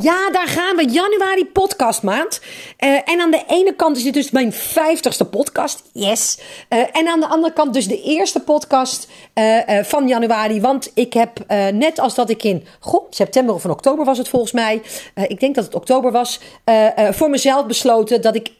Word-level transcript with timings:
Ja, 0.00 0.30
daar 0.30 0.48
gaan 0.48 0.76
we. 0.76 0.88
Januari 0.88 1.46
podcastmaand. 1.46 2.40
Uh, 2.78 3.08
en 3.08 3.20
aan 3.20 3.30
de 3.30 3.42
ene 3.48 3.74
kant 3.74 3.96
is 3.96 4.02
dit 4.02 4.14
dus 4.14 4.30
mijn 4.30 4.52
vijftigste 4.52 5.24
podcast. 5.24 5.82
Yes. 5.92 6.38
Uh, 6.68 6.78
en 6.92 7.08
aan 7.08 7.20
de 7.20 7.26
andere 7.26 7.52
kant 7.52 7.74
dus 7.74 7.88
de 7.88 8.02
eerste 8.02 8.40
podcast 8.40 9.08
uh, 9.34 9.58
van 9.82 10.08
januari. 10.08 10.60
Want 10.60 10.90
ik 10.94 11.12
heb 11.12 11.44
net 11.72 11.98
als 11.98 12.14
dat 12.14 12.30
ik 12.30 12.42
in 12.42 12.66
september 13.10 13.54
of 13.54 13.64
in 13.64 13.70
oktober 13.70 14.04
was 14.04 14.18
het 14.18 14.28
volgens 14.28 14.52
mij. 14.52 14.82
ik 15.14 15.40
denk 15.40 15.54
dat 15.54 15.64
het 15.64 15.74
oktober 15.74 16.12
was. 16.12 16.40
voor 17.10 17.30
mezelf 17.30 17.66
besloten 17.66 18.22
dat 18.22 18.34
ik 18.34 18.50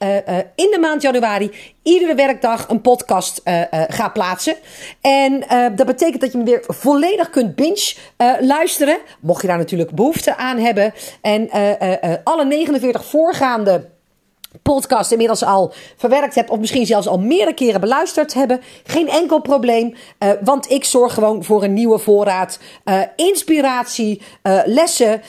in 0.54 0.70
de 0.70 0.78
maand 0.80 1.02
januari 1.02 1.50
iedere 1.84 2.14
werkdag 2.14 2.68
een 2.68 2.80
podcast 2.80 3.40
ga 3.88 4.08
plaatsen. 4.08 4.54
En 5.00 5.44
dat 5.74 5.86
betekent 5.86 6.20
dat 6.20 6.32
je 6.32 6.38
me 6.38 6.44
weer 6.44 6.64
volledig 6.66 7.30
kunt 7.30 7.54
binge 7.54 7.94
luisteren. 8.40 8.98
Mocht 9.20 9.40
je 9.40 9.46
daar 9.46 9.58
natuurlijk 9.58 9.90
behoefte 9.90 10.36
aan 10.36 10.58
hebben. 10.58 10.92
En 11.20 11.48
uh, 11.54 11.70
uh, 11.70 12.14
alle 12.24 12.44
49 12.44 13.04
voorgaande 13.04 13.92
podcast 14.62 15.10
inmiddels 15.10 15.44
al 15.44 15.72
verwerkt 15.96 16.34
hebt 16.34 16.50
of 16.50 16.58
misschien 16.58 16.86
zelfs 16.86 17.08
al 17.08 17.18
meerdere 17.18 17.54
keren 17.54 17.80
beluisterd 17.80 18.34
hebben, 18.34 18.60
geen 18.84 19.08
enkel 19.08 19.40
probleem, 19.40 19.94
uh, 20.18 20.30
want 20.40 20.70
ik 20.70 20.84
zorg 20.84 21.14
gewoon 21.14 21.44
voor 21.44 21.62
een 21.62 21.72
nieuwe 21.72 21.98
voorraad 21.98 22.58
uh, 22.84 23.00
inspiratie, 23.16 24.22
uh, 24.42 24.60
lessen, 24.64 25.22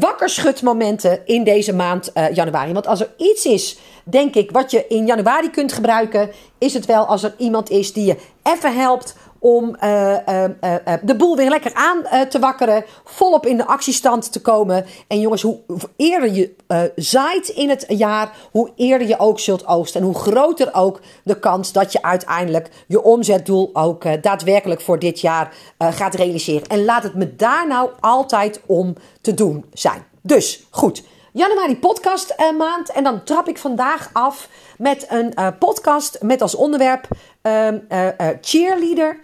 wakkerschutmomenten 0.00 1.20
in 1.26 1.44
deze 1.44 1.74
maand 1.74 2.12
januari. 2.32 2.72
Want 2.72 2.86
als 2.86 3.00
er 3.00 3.10
iets 3.16 3.44
is, 3.44 3.78
denk 4.04 4.34
ik, 4.34 4.50
wat 4.50 4.70
je 4.70 4.84
in 4.88 5.06
januari 5.06 5.50
kunt 5.50 5.72
gebruiken, 5.72 6.30
is 6.58 6.74
het 6.74 6.86
wel 6.86 7.04
als 7.04 7.22
er 7.22 7.34
iemand 7.38 7.70
is 7.70 7.92
die 7.92 8.04
je 8.04 8.16
even 8.42 8.76
helpt 8.76 9.14
om 9.38 9.76
uh, 9.84 10.16
uh, 10.28 10.44
uh, 10.64 10.94
de 11.02 11.16
boel 11.16 11.36
weer 11.36 11.48
lekker 11.48 11.74
aan 11.74 12.28
te 12.28 12.38
wakkeren. 12.38 12.84
Volop 13.04 13.46
in 13.46 13.56
de 13.56 13.66
actiestand 13.66 14.32
te 14.32 14.40
komen. 14.40 14.86
En 15.08 15.20
jongens, 15.20 15.42
hoe 15.42 15.58
eerder 15.96 16.32
je 16.32 16.54
zaait 16.96 17.48
in 17.48 17.68
het 17.68 17.84
jaar, 17.88 18.32
hoe 18.50 18.70
eerder 18.76 19.08
je 19.08 19.18
ook 19.18 19.40
zult 19.40 19.66
oogsten. 19.66 20.00
En 20.00 20.06
hoe 20.06 20.18
groter 20.18 20.74
ook 20.74 21.00
de 21.24 21.38
kans 21.38 21.72
dat 21.72 21.92
je 21.92 22.02
uiteindelijk 22.02 22.70
je 22.86 23.02
omzetdoel 23.02 23.70
ook 23.72 24.22
daadwerkelijk 24.22 24.80
voor 24.80 24.98
dit 24.98 25.20
jaar 25.20 25.54
gaat 25.78 26.14
realiseren. 26.14 26.68
En 26.68 26.84
laat 26.84 27.02
het 27.02 27.14
me 27.14 27.36
daar 27.36 27.66
nou 27.66 27.90
altijd 28.00 28.60
om 28.66 28.94
te 29.20 29.34
doen 29.34 29.64
zijn. 29.72 30.02
Dus 30.22 30.66
goed. 30.70 31.02
Januari 31.38 31.76
podcast 31.76 32.34
maand. 32.58 32.90
En 32.90 33.04
dan 33.04 33.24
trap 33.24 33.48
ik 33.48 33.58
vandaag 33.58 34.10
af 34.12 34.48
met 34.78 35.06
een 35.08 35.34
podcast 35.58 36.18
met 36.22 36.42
als 36.42 36.54
onderwerp 36.54 37.08
uh, 37.42 37.68
uh, 37.72 38.08
cheerleader, 38.40 39.20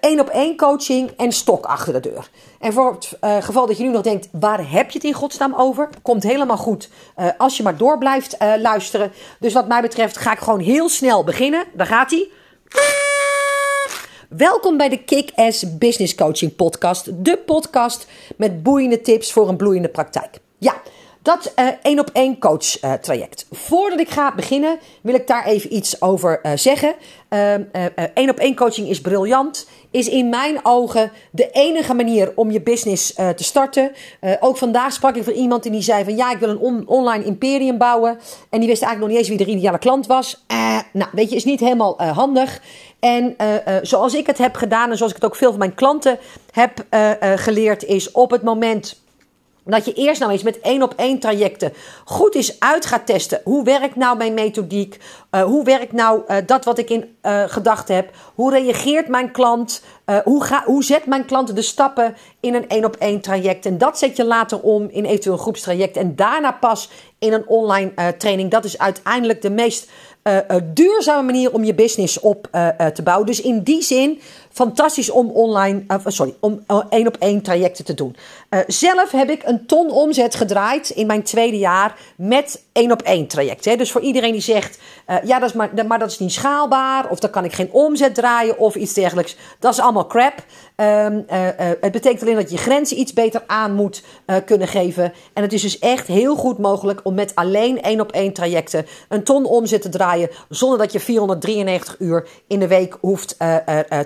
één 0.00 0.20
op 0.20 0.28
één 0.28 0.56
coaching 0.56 1.10
en 1.16 1.32
stok 1.32 1.66
achter 1.66 1.92
de 1.92 2.00
deur. 2.00 2.30
En 2.60 2.72
voor 2.72 2.92
het 2.92 3.44
geval 3.44 3.66
dat 3.66 3.76
je 3.76 3.82
nu 3.82 3.90
nog 3.90 4.02
denkt, 4.02 4.28
waar 4.32 4.70
heb 4.70 4.90
je 4.90 4.98
het 4.98 5.06
in 5.06 5.12
godsnaam 5.12 5.54
over? 5.54 5.88
Komt 6.02 6.22
helemaal 6.22 6.56
goed 6.56 6.88
als 7.38 7.56
je 7.56 7.62
maar 7.62 7.76
door 7.76 7.98
blijft 7.98 8.36
luisteren. 8.58 9.12
Dus 9.40 9.52
wat 9.52 9.68
mij 9.68 9.80
betreft 9.80 10.16
ga 10.16 10.32
ik 10.32 10.38
gewoon 10.38 10.60
heel 10.60 10.88
snel 10.88 11.24
beginnen. 11.24 11.64
Daar 11.74 11.86
gaat 11.86 12.10
hij. 12.10 12.28
Welkom 14.28 14.76
bij 14.76 14.88
de 14.88 15.04
Kick-Ass 15.04 15.78
Business 15.78 16.14
Coaching 16.14 16.56
Podcast. 16.56 17.24
De 17.24 17.36
podcast 17.36 18.06
met 18.36 18.62
boeiende 18.62 19.00
tips 19.00 19.32
voor 19.32 19.48
een 19.48 19.56
bloeiende 19.56 19.88
praktijk. 19.88 20.38
Ja, 20.58 20.74
dat 21.22 21.52
uh, 21.56 21.66
één 21.82 21.98
op 21.98 22.10
één 22.12 22.38
coach 22.38 22.82
uh, 22.82 22.92
traject. 22.92 23.46
Voordat 23.50 24.00
ik 24.00 24.08
ga 24.08 24.34
beginnen, 24.34 24.78
wil 25.00 25.14
ik 25.14 25.26
daar 25.26 25.44
even 25.44 25.74
iets 25.74 26.02
over 26.02 26.40
uh, 26.42 26.52
zeggen. 26.54 26.94
Één 28.14 28.30
op 28.30 28.38
één 28.38 28.54
coaching 28.54 28.88
is 28.88 29.00
briljant. 29.00 29.68
Is 29.90 30.08
in 30.08 30.28
mijn 30.28 30.60
ogen 30.62 31.10
de 31.30 31.50
enige 31.50 31.94
manier 31.94 32.32
om 32.34 32.50
je 32.50 32.60
business 32.60 33.12
te 33.12 33.44
starten. 33.44 33.92
ook 34.40 34.56
vandaag 34.56 34.92
sprak 34.92 35.16
ik 35.16 35.24
van 35.24 35.32
iemand 35.32 35.62
die 35.62 35.82
zei 35.82 36.04
van 36.04 36.16
ja, 36.16 36.30
ik 36.30 36.38
wil 36.38 36.48
een 36.48 36.58
on 36.58 36.86
online 36.86 37.24
imperium 37.24 37.78
bouwen. 37.78 38.18
En 38.50 38.58
die 38.58 38.68
wist 38.68 38.82
eigenlijk 38.82 38.98
nog 38.98 39.08
niet 39.08 39.18
eens 39.18 39.28
wie 39.28 39.46
de 39.46 39.52
ideale 39.52 39.78
klant 39.78 40.06
was. 40.06 40.44
nou, 40.92 41.10
weet 41.12 41.30
je, 41.30 41.36
is 41.36 41.44
niet 41.44 41.60
helemaal 41.60 42.02
handig. 42.02 42.60
En 42.98 43.36
zoals 43.82 44.14
ik 44.14 44.26
het 44.26 44.38
heb 44.38 44.54
gedaan 44.54 44.90
en 44.90 44.96
zoals 44.96 45.12
ik 45.12 45.22
het 45.22 45.30
ook 45.30 45.36
veel 45.36 45.50
van 45.50 45.58
mijn 45.58 45.74
klanten 45.74 46.18
heb 46.50 46.84
geleerd, 47.36 47.84
is 47.84 48.10
op 48.10 48.30
het 48.30 48.42
moment 48.42 48.96
dat 49.70 49.84
je 49.84 49.92
eerst 49.92 50.20
nou 50.20 50.32
eens 50.32 50.42
met 50.42 50.60
één 50.60 50.82
op 50.82 50.94
één 50.96 51.18
trajecten 51.18 51.72
goed 52.04 52.34
eens 52.34 52.60
uit 52.60 52.86
gaat 52.86 53.06
testen. 53.06 53.40
Hoe 53.44 53.64
werkt 53.64 53.96
nou 53.96 54.16
mijn 54.16 54.34
methodiek? 54.34 54.98
Uh, 55.30 55.42
hoe 55.42 55.64
werkt 55.64 55.92
nou 55.92 56.22
uh, 56.28 56.36
dat 56.46 56.64
wat 56.64 56.78
ik 56.78 56.90
in 56.90 57.16
uh, 57.22 57.42
gedachten 57.46 57.94
heb? 57.94 58.10
Hoe 58.34 58.50
reageert 58.50 59.08
mijn 59.08 59.30
klant? 59.30 59.82
hoe, 60.24 60.44
ga, 60.44 60.62
hoe 60.64 60.84
zet 60.84 61.06
mijn 61.06 61.24
klant 61.24 61.54
de 61.54 61.62
stappen 61.62 62.16
in 62.40 62.54
een 62.54 62.68
één 62.68 62.84
op 62.84 62.96
één 62.96 63.20
traject? 63.20 63.66
En 63.66 63.78
dat 63.78 63.98
zet 63.98 64.16
je 64.16 64.24
later 64.24 64.60
om 64.60 64.88
in 64.90 65.04
eventueel 65.04 65.34
een 65.34 65.40
groepstraject. 65.40 65.96
En 65.96 66.16
daarna 66.16 66.52
pas 66.52 66.90
in 67.18 67.32
een 67.32 67.46
online 67.46 67.92
training. 68.18 68.50
Dat 68.50 68.64
is 68.64 68.78
uiteindelijk 68.78 69.42
de 69.42 69.50
meest 69.50 69.90
duurzame 70.74 71.22
manier 71.22 71.52
om 71.52 71.64
je 71.64 71.74
business 71.74 72.20
op 72.20 72.48
te 72.94 73.02
bouwen. 73.02 73.26
Dus 73.26 73.40
in 73.40 73.62
die 73.62 73.82
zin 73.82 74.20
fantastisch 74.58 75.10
om 75.10 75.30
online, 75.30 75.84
uh, 75.88 75.96
sorry, 76.06 76.34
om 76.40 76.64
één 76.90 77.06
op 77.06 77.16
één 77.18 77.42
trajecten 77.42 77.84
te 77.84 77.94
doen. 77.94 78.16
Uh, 78.50 78.60
zelf 78.66 79.10
heb 79.10 79.30
ik 79.30 79.42
een 79.44 79.66
ton 79.66 79.90
omzet 79.90 80.34
gedraaid 80.34 80.90
in 80.90 81.06
mijn 81.06 81.22
tweede 81.22 81.58
jaar 81.58 81.96
met 82.16 82.64
één 82.72 82.92
op 82.92 83.02
één 83.02 83.26
trajecten. 83.26 83.78
Dus 83.78 83.92
voor 83.92 84.00
iedereen 84.00 84.32
die 84.32 84.40
zegt, 84.40 84.78
ja, 85.24 85.38
dat 85.38 85.48
is 85.48 85.54
maar, 85.54 85.70
maar 85.86 85.98
dat 85.98 86.10
is 86.10 86.18
niet 86.18 86.32
schaalbaar, 86.32 87.10
of 87.10 87.18
dan 87.18 87.30
kan 87.30 87.44
ik 87.44 87.52
geen 87.52 87.72
omzet 87.72 88.14
draaien 88.14 88.58
of 88.58 88.74
iets 88.74 88.92
dergelijks. 88.94 89.36
Dat 89.58 89.72
is 89.72 89.80
allemaal 89.80 90.06
crap. 90.06 90.34
Um, 90.76 91.24
het 91.80 91.92
betekent 91.92 92.22
alleen 92.22 92.34
dat 92.34 92.50
je 92.50 92.56
grenzen 92.56 92.98
iets 92.98 93.12
beter 93.12 93.42
aan 93.46 93.74
moet 93.74 94.02
kunnen 94.44 94.68
geven. 94.68 95.12
En 95.32 95.42
het 95.42 95.52
is 95.52 95.62
dus 95.62 95.78
echt 95.78 96.06
heel 96.06 96.36
goed 96.36 96.58
mogelijk 96.58 97.00
om 97.02 97.14
met 97.14 97.34
alleen 97.34 97.82
één 97.82 98.00
op 98.00 98.12
één 98.12 98.32
trajecten 98.32 98.86
een 99.08 99.24
ton 99.24 99.44
omzet 99.44 99.82
te 99.82 99.88
draaien, 99.88 100.30
zonder 100.48 100.78
dat 100.78 100.92
je 100.92 101.00
493 101.00 101.96
uur 101.98 102.28
in 102.46 102.58
de 102.58 102.68
week 102.68 102.96
hoeft 103.00 103.36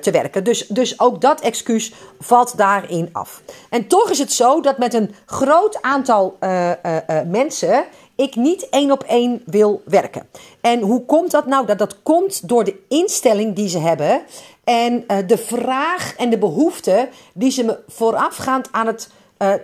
te 0.01 0.11
werken. 0.11 0.42
Dus, 0.43 0.67
dus 0.67 1.01
ook 1.01 1.21
dat 1.21 1.41
excuus 1.41 1.93
valt 2.21 2.57
daarin 2.57 3.09
af. 3.13 3.43
En 3.71 3.87
toch 3.87 4.11
is 4.11 4.19
het 4.19 4.33
zo 4.33 4.61
dat 4.61 4.79
met 4.79 4.95
een 4.95 5.15
groot 5.27 5.83
aantal 5.83 6.37
uh, 6.41 6.71
uh, 6.71 6.97
uh, 7.11 7.21
mensen 7.27 7.85
ik 8.15 8.37
niet 8.37 8.69
één 8.69 8.91
op 8.91 9.03
één 9.03 9.43
wil 9.47 9.83
werken. 9.85 10.29
En 10.61 10.81
hoe 10.81 11.05
komt 11.05 11.31
dat 11.31 11.47
nou? 11.47 11.67
Dat, 11.67 11.79
dat 11.79 12.03
komt 12.03 12.49
door 12.49 12.65
de 12.65 12.77
instelling 12.89 13.55
die 13.55 13.69
ze 13.69 13.79
hebben 13.79 14.23
en 14.65 15.05
de 15.27 15.39
vraag 15.39 16.17
en 16.17 16.31
de 16.31 16.39
behoefte 16.39 17.09
die 17.35 17.51
ze 17.51 17.65
me 17.65 17.79
voorafgaand 17.89 18.69
aan 18.71 18.87
het 18.87 19.09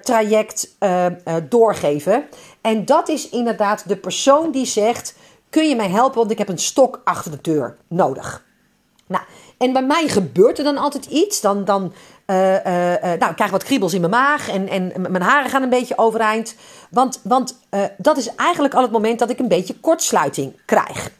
traject 0.02 0.76
doorgeven. 1.48 2.24
En 2.60 2.84
dat 2.84 3.08
is 3.08 3.28
inderdaad 3.28 3.88
de 3.88 3.96
persoon 3.96 4.50
die 4.50 4.66
zegt: 4.66 5.14
Kun 5.50 5.68
je 5.68 5.76
mij 5.76 5.88
helpen? 5.88 6.18
Want 6.18 6.30
ik 6.30 6.38
heb 6.38 6.48
een 6.48 6.58
stok 6.58 7.00
achter 7.04 7.30
de 7.30 7.38
deur 7.42 7.76
nodig. 7.88 8.44
Nou, 9.06 9.22
en 9.58 9.72
bij 9.72 9.84
mij 9.84 10.08
gebeurt 10.08 10.58
er 10.58 10.64
dan 10.64 10.78
altijd 10.78 11.04
iets. 11.06 11.40
Dan, 11.40 11.64
dan 11.64 11.92
uh, 12.26 12.36
nou, 13.18 13.32
ik 13.36 13.46
wat 13.50 13.64
kriebels 13.64 13.94
in 13.94 14.00
mijn 14.00 14.12
maag 14.12 14.48
en, 14.50 14.68
en 14.68 14.92
mijn 15.08 15.22
haren 15.22 15.50
gaan 15.50 15.62
een 15.62 15.68
beetje 15.68 15.98
overeind. 15.98 16.54
Want, 16.90 17.20
want 17.22 17.58
dat 17.96 18.16
is 18.16 18.34
eigenlijk 18.34 18.74
al 18.74 18.82
het 18.82 18.90
moment 18.90 19.18
dat 19.18 19.30
ik 19.30 19.38
een 19.38 19.48
beetje 19.48 19.80
kortsluiting 19.80 20.52
krijg. 20.64 21.10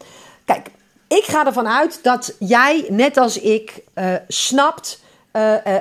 Kijk, 0.45 0.71
ik 1.09 1.25
ga 1.25 1.47
ervan 1.47 1.69
uit 1.69 1.99
dat 2.03 2.35
jij, 2.39 2.87
net 2.89 3.17
als 3.17 3.41
ik, 3.41 3.83
snapt, 4.29 5.01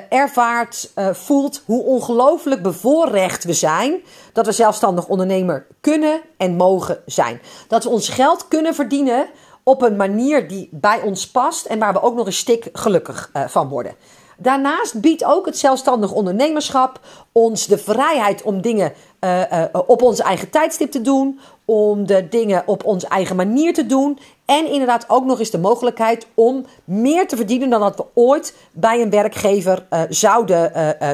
ervaart, 0.08 0.92
voelt 1.12 1.62
hoe 1.64 1.82
ongelooflijk 1.82 2.62
bevoorrecht 2.62 3.44
we 3.44 3.52
zijn. 3.52 4.02
Dat 4.32 4.46
we 4.46 4.52
zelfstandig 4.52 5.06
ondernemer 5.06 5.66
kunnen 5.80 6.20
en 6.36 6.56
mogen 6.56 7.02
zijn. 7.06 7.40
Dat 7.68 7.84
we 7.84 7.90
ons 7.90 8.08
geld 8.08 8.48
kunnen 8.48 8.74
verdienen 8.74 9.26
op 9.68 9.82
een 9.82 9.96
manier 9.96 10.48
die 10.48 10.68
bij 10.72 11.00
ons 11.02 11.30
past 11.30 11.66
en 11.66 11.78
waar 11.78 11.92
we 11.92 12.02
ook 12.02 12.14
nog 12.14 12.26
een 12.26 12.32
stik 12.32 12.68
gelukkig 12.72 13.30
uh, 13.36 13.48
van 13.48 13.68
worden. 13.68 13.94
Daarnaast 14.36 15.00
biedt 15.00 15.24
ook 15.24 15.46
het 15.46 15.58
zelfstandig 15.58 16.12
ondernemerschap 16.12 17.00
ons 17.32 17.66
de 17.66 17.78
vrijheid 17.78 18.42
om 18.42 18.60
dingen 18.60 18.92
uh, 19.20 19.40
uh, 19.52 19.64
op 19.86 20.02
onze 20.02 20.22
eigen 20.22 20.50
tijdstip 20.50 20.90
te 20.90 21.00
doen, 21.00 21.40
om 21.64 22.06
de 22.06 22.28
dingen 22.28 22.62
op 22.66 22.84
onze 22.84 23.08
eigen 23.08 23.36
manier 23.36 23.74
te 23.74 23.86
doen 23.86 24.18
en 24.44 24.66
inderdaad 24.66 25.04
ook 25.08 25.24
nog 25.24 25.38
eens 25.38 25.50
de 25.50 25.58
mogelijkheid 25.58 26.26
om 26.34 26.66
meer 26.84 27.28
te 27.28 27.36
verdienen 27.36 27.70
dan 27.70 27.80
dat 27.80 27.96
we 27.96 28.04
ooit 28.14 28.54
bij 28.72 29.02
een 29.02 29.10
werkgever 29.10 29.86
zouden 30.08 30.72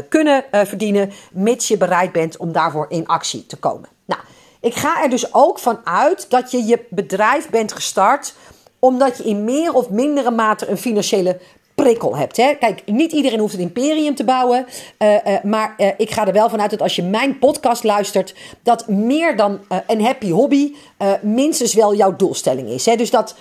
kunnen 0.08 0.44
verdienen, 0.50 1.12
mits 1.32 1.68
je 1.68 1.76
bereid 1.76 2.12
bent 2.12 2.36
om 2.36 2.52
daarvoor 2.52 2.86
in 2.88 3.06
actie 3.06 3.46
te 3.46 3.56
komen. 3.56 3.93
Ik 4.64 4.74
ga 4.74 5.02
er 5.02 5.10
dus 5.10 5.34
ook 5.34 5.58
van 5.58 5.80
uit 5.84 6.30
dat 6.30 6.50
je 6.50 6.64
je 6.64 6.84
bedrijf 6.90 7.50
bent 7.50 7.72
gestart 7.72 8.34
omdat 8.78 9.16
je 9.16 9.24
in 9.24 9.44
meer 9.44 9.72
of 9.72 9.90
mindere 9.90 10.30
mate 10.30 10.68
een 10.68 10.78
financiële 10.78 11.40
prikkel 11.74 12.16
hebt. 12.16 12.36
Hè? 12.36 12.54
Kijk, 12.54 12.82
niet 12.86 13.12
iedereen 13.12 13.38
hoeft 13.38 13.54
een 13.54 13.60
imperium 13.60 14.14
te 14.14 14.24
bouwen. 14.24 14.66
Uh, 14.98 15.12
uh, 15.12 15.42
maar 15.42 15.74
uh, 15.78 15.88
ik 15.96 16.10
ga 16.10 16.26
er 16.26 16.32
wel 16.32 16.48
vanuit 16.48 16.70
dat 16.70 16.82
als 16.82 16.96
je 16.96 17.02
mijn 17.02 17.38
podcast 17.38 17.84
luistert, 17.84 18.34
dat 18.62 18.88
meer 18.88 19.36
dan 19.36 19.60
een 19.86 20.04
happy 20.04 20.30
hobby 20.30 20.74
minstens 21.22 21.74
wel 21.74 21.94
jouw 21.94 22.16
doelstelling 22.16 22.68
is. 22.68 22.86
Hè? 22.86 22.96
Dus 22.96 23.10
dat 23.10 23.34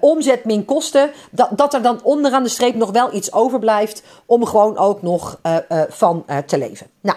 omzet 0.00 0.44
min 0.44 0.64
kosten, 0.64 1.10
dat, 1.30 1.48
dat 1.52 1.74
er 1.74 1.82
dan 1.82 2.00
onderaan 2.02 2.42
de 2.42 2.48
streep 2.48 2.74
nog 2.74 2.90
wel 2.90 3.14
iets 3.14 3.32
overblijft 3.32 4.02
om 4.26 4.44
gewoon 4.44 4.76
ook 4.78 5.02
nog 5.02 5.40
van 5.88 6.24
te 6.46 6.58
leven. 6.58 6.86
Nou. 7.00 7.16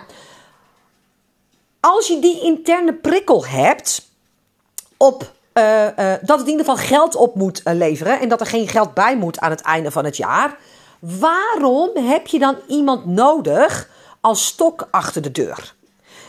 Als 1.81 2.07
je 2.07 2.19
die 2.19 2.41
interne 2.41 2.93
prikkel 2.93 3.45
hebt 3.45 4.09
op 4.97 5.31
uh, 5.53 5.83
uh, 5.83 6.13
dat 6.21 6.39
het 6.39 6.47
in 6.47 6.51
ieder 6.51 6.65
geval 6.65 6.85
geld 6.85 7.15
op 7.15 7.35
moet 7.35 7.61
uh, 7.63 7.73
leveren 7.73 8.19
en 8.19 8.29
dat 8.29 8.39
er 8.39 8.45
geen 8.45 8.67
geld 8.67 8.93
bij 8.93 9.17
moet 9.17 9.39
aan 9.39 9.49
het 9.49 9.61
einde 9.61 9.91
van 9.91 10.05
het 10.05 10.17
jaar, 10.17 10.57
waarom 10.99 11.89
heb 11.97 12.27
je 12.27 12.39
dan 12.39 12.55
iemand 12.67 13.05
nodig 13.05 13.89
als 14.21 14.45
stok 14.45 14.87
achter 14.91 15.21
de 15.21 15.31
deur? 15.31 15.75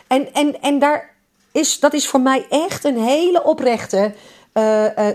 En, 0.06 0.34
en, 0.34 0.62
en 0.62 0.78
daar 0.78 1.14
is, 1.52 1.80
dat 1.80 1.92
is 1.92 2.08
voor 2.08 2.20
mij 2.20 2.46
echt 2.48 2.84
een 2.84 2.98
hele 2.98 3.42
oprechte, 3.42 4.14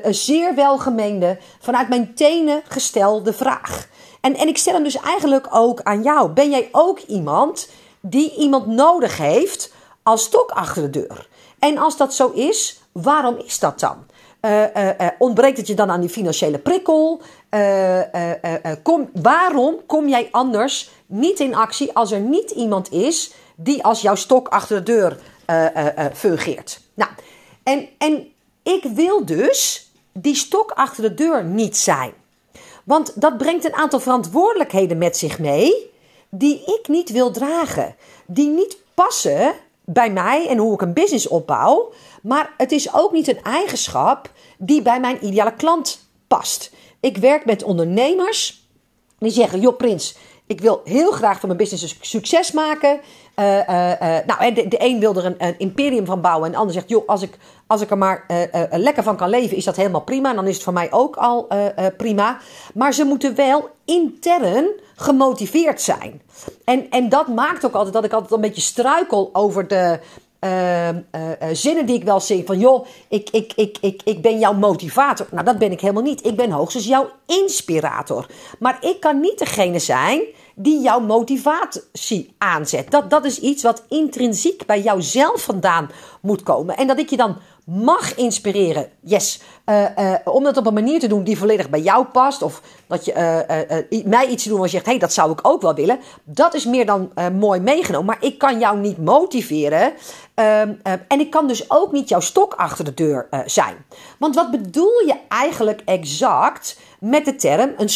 zeer 0.04 0.56
welgemeende, 0.56 1.38
vanuit 1.60 1.90
mijn 1.90 2.14
tenen 2.16 2.62
gestelde 2.68 3.34
vraag. 3.34 3.88
En, 4.22 4.36
en 4.36 4.48
ik 4.48 4.58
stel 4.58 4.74
hem 4.74 4.84
dus 4.84 5.00
eigenlijk 5.00 5.48
ook 5.52 5.82
aan 5.82 6.04
jou. 6.04 6.30
Ben 6.30 6.50
jij 6.50 6.70
ook 6.72 7.00
iemand 7.00 7.70
die 8.00 8.36
iemand 8.36 8.66
nodig 8.66 9.18
heeft 9.18 9.72
als 10.08 10.24
stok 10.24 10.52
achter 10.52 10.82
de 10.82 10.90
deur? 10.90 11.28
En 11.60 11.78
als 11.78 11.98
dat 11.98 12.14
zo 12.14 12.30
is, 12.30 12.80
waarom 12.92 13.38
is 13.38 13.60
dat 13.60 13.80
dan? 13.80 14.06
Uh, 14.42 14.62
uh, 14.62 14.86
uh, 14.86 15.08
ontbreekt 15.20 15.58
het 15.58 15.68
je 15.68 15.74
dan 15.74 15.92
aan 15.92 16.02
die 16.02 16.10
financiële 16.10 16.58
prikkel? 16.58 17.22
kom, 18.84 19.10
waarom 19.14 19.76
kom 19.86 20.08
jij 20.08 20.28
anders 20.32 20.90
niet 21.06 21.40
in 21.40 21.56
actie 21.56 21.94
als 21.94 22.12
er 22.12 22.20
niet 22.20 22.52
iemand 22.52 22.92
is 22.92 23.34
die 23.56 23.84
als 23.84 24.02
jouw 24.02 24.16
stok 24.16 24.48
achter 24.48 24.84
de 24.84 24.92
deur 24.92 25.20
fungeert? 26.14 26.82
Nou, 26.94 27.12
en, 27.64 27.88
en 27.98 28.28
ik 28.64 28.84
wil 28.84 29.26
dus 29.26 29.92
die 30.14 30.36
stok 30.36 30.72
achter 30.72 31.04
de 31.04 31.14
deur 31.14 31.44
niet 31.44 31.78
zijn. 31.78 32.14
Want 32.84 33.22
dat 33.22 33.38
brengt 33.38 33.66
een 33.66 33.76
aantal 33.76 34.00
verantwoordelijkheden 34.00 34.98
met 34.98 35.18
zich 35.18 35.40
mee 35.40 35.92
die 36.30 36.62
ik 36.66 36.88
niet 36.88 37.12
wil 37.12 37.32
dragen. 37.32 37.96
Die 38.26 38.50
niet 38.50 38.78
passen 38.94 39.54
bij 39.92 40.12
mij 40.12 40.48
en 40.48 40.58
hoe 40.58 40.74
ik 40.74 40.82
een 40.82 40.94
business 40.94 41.28
opbouw. 41.28 41.94
Maar 42.22 42.54
het 42.58 42.72
is 42.72 42.94
ook 42.94 43.12
niet 43.12 43.28
een 43.28 43.42
eigenschap 43.42 44.32
die 44.58 44.82
bij 44.82 45.00
mijn 45.00 45.26
ideale 45.26 45.54
klant 45.54 46.10
past. 46.28 46.72
Ik 47.00 47.18
werk 47.18 47.46
met 47.46 47.64
ondernemers 47.64 48.68
die 49.20 49.32
zeggen: 49.32 49.60
Joh, 49.60 49.78
Prins, 49.78 50.16
ik 50.48 50.62
wil 50.62 50.82
heel 50.84 51.12
graag 51.12 51.40
van 51.40 51.50
mijn 51.50 51.62
business 51.62 51.98
succes 52.02 52.52
maken. 52.52 53.00
Uh, 53.40 53.70
uh, 53.70 53.92
uh, 54.02 54.18
nou, 54.26 54.54
de, 54.54 54.68
de 54.68 54.78
een 54.80 55.00
wil 55.00 55.16
er 55.16 55.26
een, 55.26 55.36
een, 55.38 55.56
imperium 55.58 56.06
van 56.06 56.22
bouwen. 56.22 56.46
En 56.46 56.52
de 56.52 56.58
ander 56.58 56.74
zegt: 56.74 56.90
joh, 56.90 57.08
als 57.08 57.22
ik, 57.22 57.38
als 57.68 57.82
ik 57.82 57.90
er 57.90 57.98
maar 57.98 58.26
lekker 58.72 59.04
van 59.04 59.16
kan 59.16 59.30
leven, 59.30 59.58
is 59.58 59.66
dat 59.66 59.76
helemaal 59.76 60.02
prima. 60.02 60.30
En 60.30 60.36
dan 60.36 60.48
is 60.48 60.54
het 60.54 60.64
voor 60.64 60.74
mij 60.74 60.92
ook 60.92 61.16
al 61.16 61.48
prima. 61.98 62.38
Maar 62.74 62.94
ze 62.94 63.04
moeten 63.04 63.36
wel 63.36 63.70
intern 63.86 64.68
gemotiveerd 64.96 65.82
zijn. 65.82 66.22
En, 66.64 66.90
en 66.90 67.10
dat 67.10 67.28
maakt 67.28 67.66
ook 67.66 67.74
altijd 67.74 67.94
dat 67.94 68.04
ik 68.04 68.14
altijd 68.14 68.32
een 68.32 68.42
beetje 68.42 68.62
struikel 68.62 69.30
over 69.34 69.68
de. 69.68 70.00
Uh, 70.40 70.90
uh, 70.90 70.96
zinnen 71.52 71.86
die 71.86 71.96
ik 71.96 72.04
wel 72.04 72.20
zing 72.20 72.46
van 72.46 72.60
joh, 72.60 72.86
ik, 73.10 73.30
ik, 73.30 73.54
ik, 73.56 73.78
ik, 73.82 74.02
ik 74.04 74.22
ben 74.22 74.40
jouw 74.40 74.54
motivator. 74.54 75.28
Nou, 75.32 75.46
dat 75.46 75.58
ben 75.58 75.72
ik 75.72 75.82
helemaal 75.82 76.04
niet. 76.04 76.26
Ik 76.26 76.36
ben 76.36 76.52
hoogstens 76.52 76.86
jouw 76.86 77.10
inspirator. 77.26 78.28
Maar 78.60 78.78
ik 78.82 79.00
kan 79.00 79.20
niet 79.20 79.40
degene 79.40 79.80
zijn 79.80 80.22
die 80.56 80.82
jouw 80.82 81.00
motivatie 81.00 82.34
aanzet. 82.38 82.92
Dat, 82.92 83.10
dat 83.10 83.26
is 83.26 83.40
iets 83.40 83.64
wat 83.64 83.84
intrinsiek 83.90 84.66
bij 84.66 84.82
jouzelf 84.82 85.42
vandaan 85.42 85.90
moet 86.22 86.44
komen. 86.44 86.78
En 86.78 86.88
dat 86.88 87.00
ik 87.00 87.10
je 87.10 87.18
dan 87.18 87.38
mag 87.68 88.16
inspireren. 88.16 88.90
Yes. 89.02 89.42
Uh, 89.66 89.86
uh, 89.98 90.14
om 90.24 90.44
dat 90.44 90.58
op 90.58 90.66
een 90.66 90.74
manier 90.74 91.00
te 91.00 91.08
doen 91.08 91.24
die 91.24 91.38
volledig 91.38 91.70
bij 91.70 91.80
jou 91.80 92.06
past. 92.06 92.42
Of 92.42 92.62
dat 92.88 93.06
je 93.06 93.14
uh, 93.90 94.04
mij 94.06 94.28
iets 94.28 94.44
te 94.44 94.50
doen 94.50 94.58
waar 94.58 94.68
je 94.68 94.74
zegt: 94.74 94.86
hé, 94.86 94.92
hey, 94.92 95.00
dat 95.00 95.14
zou 95.14 95.32
ik 95.32 95.40
ook 95.42 95.62
wel 95.62 95.74
willen. 95.74 96.00
Dat 96.24 96.54
is 96.54 96.66
meer 96.66 96.86
dan 96.86 97.12
mooi 97.34 97.60
meegenomen. 97.60 98.06
Maar 98.06 98.24
ik 98.24 98.38
kan 98.38 98.60
jou 98.60 98.80
niet 98.80 98.98
motiveren. 98.98 99.94
Ehm, 100.34 100.74
en 101.08 101.20
ik 101.20 101.30
kan 101.30 101.48
dus 101.48 101.70
ook 101.72 101.92
niet 101.92 102.10
jouw 102.10 102.20
stok 102.20 102.54
achter 102.54 102.86
de 102.86 102.94
deur 102.94 103.28
zijn. 103.46 103.76
Want 104.20 104.36
wat 104.36 104.52
bedoel 104.52 105.04
je 105.06 105.16
eigenlijk 105.28 105.82
exact 105.86 106.80
met 107.00 107.26
de 107.26 107.36
term: 107.36 107.74
een, 107.78 107.90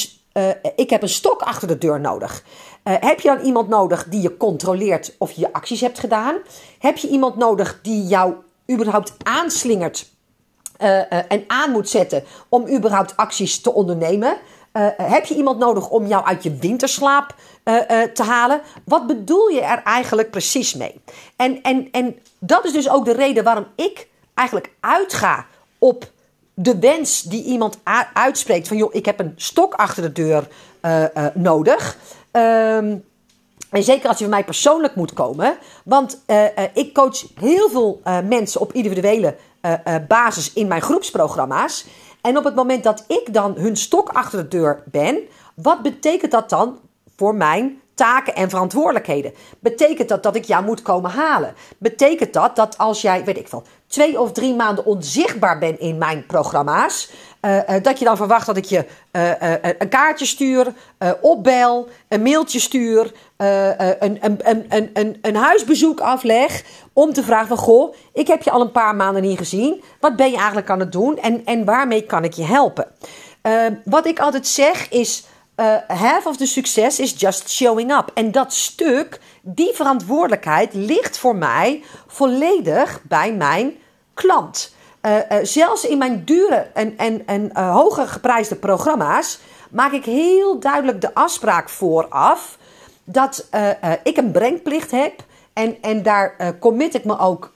ik 0.76 0.90
heb 0.90 1.02
een 1.02 1.10
stok 1.10 1.42
achter 1.42 1.68
de 1.68 1.78
deur 1.78 2.00
nodig? 2.00 2.44
heb 2.84 3.20
je 3.20 3.28
dan 3.28 3.46
iemand 3.46 3.68
nodig 3.68 4.08
die 4.10 4.22
je 4.22 4.38
controleert 4.38 5.16
of 5.18 5.32
je 5.32 5.54
acties 5.54 5.82
hebt 5.82 6.00
gedaan? 6.00 6.36
Heb 6.80 6.98
je 6.98 7.08
iemand 7.08 7.36
nodig 7.36 7.80
die 7.82 8.04
jou 8.04 8.34
überhaupt 8.72 9.14
aanslingert 9.24 10.10
uh, 10.82 10.88
uh, 10.90 11.04
en 11.28 11.44
aan 11.48 11.72
moet 11.72 11.90
zetten 11.90 12.24
om 12.50 12.68
überhaupt 12.68 13.18
acties 13.18 13.62
te 13.62 13.74
ondernemen? 13.74 14.38
Uh, 14.74 14.88
heb 14.98 15.26
je 15.26 15.36
iemand 15.36 15.60
nodig 15.60 15.90
om 15.90 16.08
jou 16.08 16.26
uit 16.26 16.44
je 16.44 16.56
winterslaap 16.56 17.36
te 18.14 18.24
halen? 18.24 18.62
Wat 18.86 19.08
bedoel 19.08 19.48
je 19.48 19.62
er 19.62 19.84
eigenlijk 19.84 20.32
precies 20.32 20.74
mee? 20.74 21.02
En, 21.36 21.62
en, 21.62 21.88
en 21.92 22.20
dat 22.40 22.66
is 22.66 22.72
dus 22.72 22.90
ook 22.90 23.06
de 23.06 23.14
reden 23.14 23.44
waarom 23.44 23.68
ik 23.76 24.08
eigenlijk 24.34 24.72
uitga 24.80 25.46
op 25.80 26.12
de 26.54 26.80
wens 26.80 27.22
die 27.22 27.44
iemand 27.44 27.80
uitspreekt: 28.14 28.68
van 28.68 28.78
joh, 28.78 28.94
ik 28.94 29.06
heb 29.06 29.20
een 29.20 29.34
stok 29.36 29.74
achter 29.74 30.04
de 30.04 30.12
deur 30.12 30.48
nodig. 31.34 31.98
Um, 32.32 33.04
en 33.72 33.84
zeker 33.84 34.10
als 34.10 34.18
je 34.18 34.24
bij 34.24 34.34
mij 34.34 34.44
persoonlijk 34.44 34.96
moet 34.96 35.14
komen. 35.14 35.58
Want 35.84 36.24
uh, 36.28 36.44
uh, 36.44 36.50
ik 36.74 36.94
coach 36.94 37.24
heel 37.40 37.70
veel 37.70 38.02
uh, 38.04 38.18
mensen 38.20 38.62
op 38.62 38.74
individuele 38.74 39.36
basis 40.08 40.54
in 40.54 40.68
mijn 40.68 40.82
groepsprogramma's. 40.82 41.86
En 42.22 42.38
op 42.38 42.44
het 42.44 42.56
moment 42.56 42.84
dat 42.84 43.04
ik 43.08 43.34
dan 43.34 43.56
hun 43.58 43.76
stok 43.76 44.10
achter 44.10 44.40
de 44.40 44.48
deur 44.48 44.84
ben, 44.86 45.20
wat 45.56 45.82
betekent 45.82 46.32
dat 46.32 46.50
dan 46.50 46.80
voor 47.16 47.36
mijn 47.36 47.82
taken 47.94 48.36
en 48.36 48.50
verantwoordelijkheden. 48.50 49.34
Betekent 49.60 50.10
dat 50.10 50.24
dat 50.24 50.36
ik 50.36 50.46
jou 50.46 50.66
moet 50.66 50.82
komen 50.82 51.12
halen? 51.12 51.54
Betekent 51.78 52.34
dat 52.34 52.56
dat 52.56 52.78
als 52.78 53.02
jij, 53.02 53.24
weet 53.24 53.38
ik 53.38 53.48
veel, 53.48 53.64
twee 53.88 54.20
of 54.20 54.32
drie 54.32 54.56
maanden 54.56 54.86
onzichtbaar 54.86 55.60
bent 55.60 55.80
in 55.80 55.98
mijn 55.98 56.26
programma's, 56.26 57.12
uh, 57.42 57.56
uh, 57.56 57.84
dat 57.84 58.00
je 58.00 58.06
dan 58.06 58.18
verwacht 58.18 58.46
dat 58.46 58.58
ik 58.58 58.66
je 58.66 58.86
uh, 59.12 59.72
een 59.78 59.90
kaartje 59.90 60.26
stuur, 60.26 60.74
opbel, 61.22 61.88
een 62.08 62.22
mailtje 62.22 62.60
stuur, 62.60 63.12
een, 63.38 64.18
een, 64.22 64.66
een, 64.94 65.18
een, 65.22 65.36
huisbezoek 65.36 66.00
afleg 66.00 66.64
om 66.94 67.14
te 67.14 67.24
vragen 67.24 67.48
van 67.48 67.58
goh, 67.58 67.96
ik 68.14 68.28
heb 68.28 68.42
je 68.42 68.52
al 68.52 68.62
een 68.62 68.72
paar 68.72 68.96
maanden 68.96 69.22
niet 69.22 69.38
gezien, 69.38 69.84
wat 70.00 70.16
ben 70.16 70.30
je 70.30 70.38
eigenlijk 70.38 70.70
aan 70.70 70.80
het 70.80 70.92
doen 70.92 71.18
en, 71.18 71.46
en 71.46 71.66
waarmee 71.66 72.04
kan 72.04 72.24
ik 72.24 72.34
je 72.34 72.44
helpen? 72.44 72.88
wat 73.86 74.06
ik 74.06 74.20
altijd 74.20 74.48
zeg 74.48 74.90
is 74.90 75.26
half 75.88 76.26
of 76.26 76.38
the 76.38 76.46
succes 76.46 77.00
is 77.00 77.14
just 77.18 77.50
showing 77.50 77.92
up. 77.92 78.12
En 78.14 78.32
dat 78.32 78.54
stuk, 78.54 79.20
die 79.42 79.74
verantwoordelijkheid 79.74 80.74
ligt 80.74 81.18
voor 81.18 81.36
mij 81.36 81.84
volledig 82.08 83.02
bij 83.04 83.34
mijn 83.34 83.74
klant. 84.14 84.76
Uh, 85.02 85.16
uh, 85.32 85.38
zelfs 85.42 85.86
in 85.86 85.98
mijn 85.98 86.24
dure 86.26 86.68
en, 86.74 86.98
en, 86.98 87.28
en 87.28 87.58
hoger 87.58 88.08
geprijsde 88.08 88.56
programma's 88.56 89.40
maak 89.70 89.92
ik 89.92 90.06
heel 90.06 90.60
duidelijk 90.60 91.02
de 91.02 91.14
afspraak 91.14 91.70
vooraf 91.70 92.58
dat 93.04 93.48
ik 94.04 94.18
een 94.18 94.32
brengplicht 94.32 94.92
heb. 94.92 95.14
En, 95.54 95.78
en 95.82 96.04
daar 96.04 96.56
commit 96.60 96.96
ik 96.96 97.04
me 97.04 97.20
ook 97.20 97.52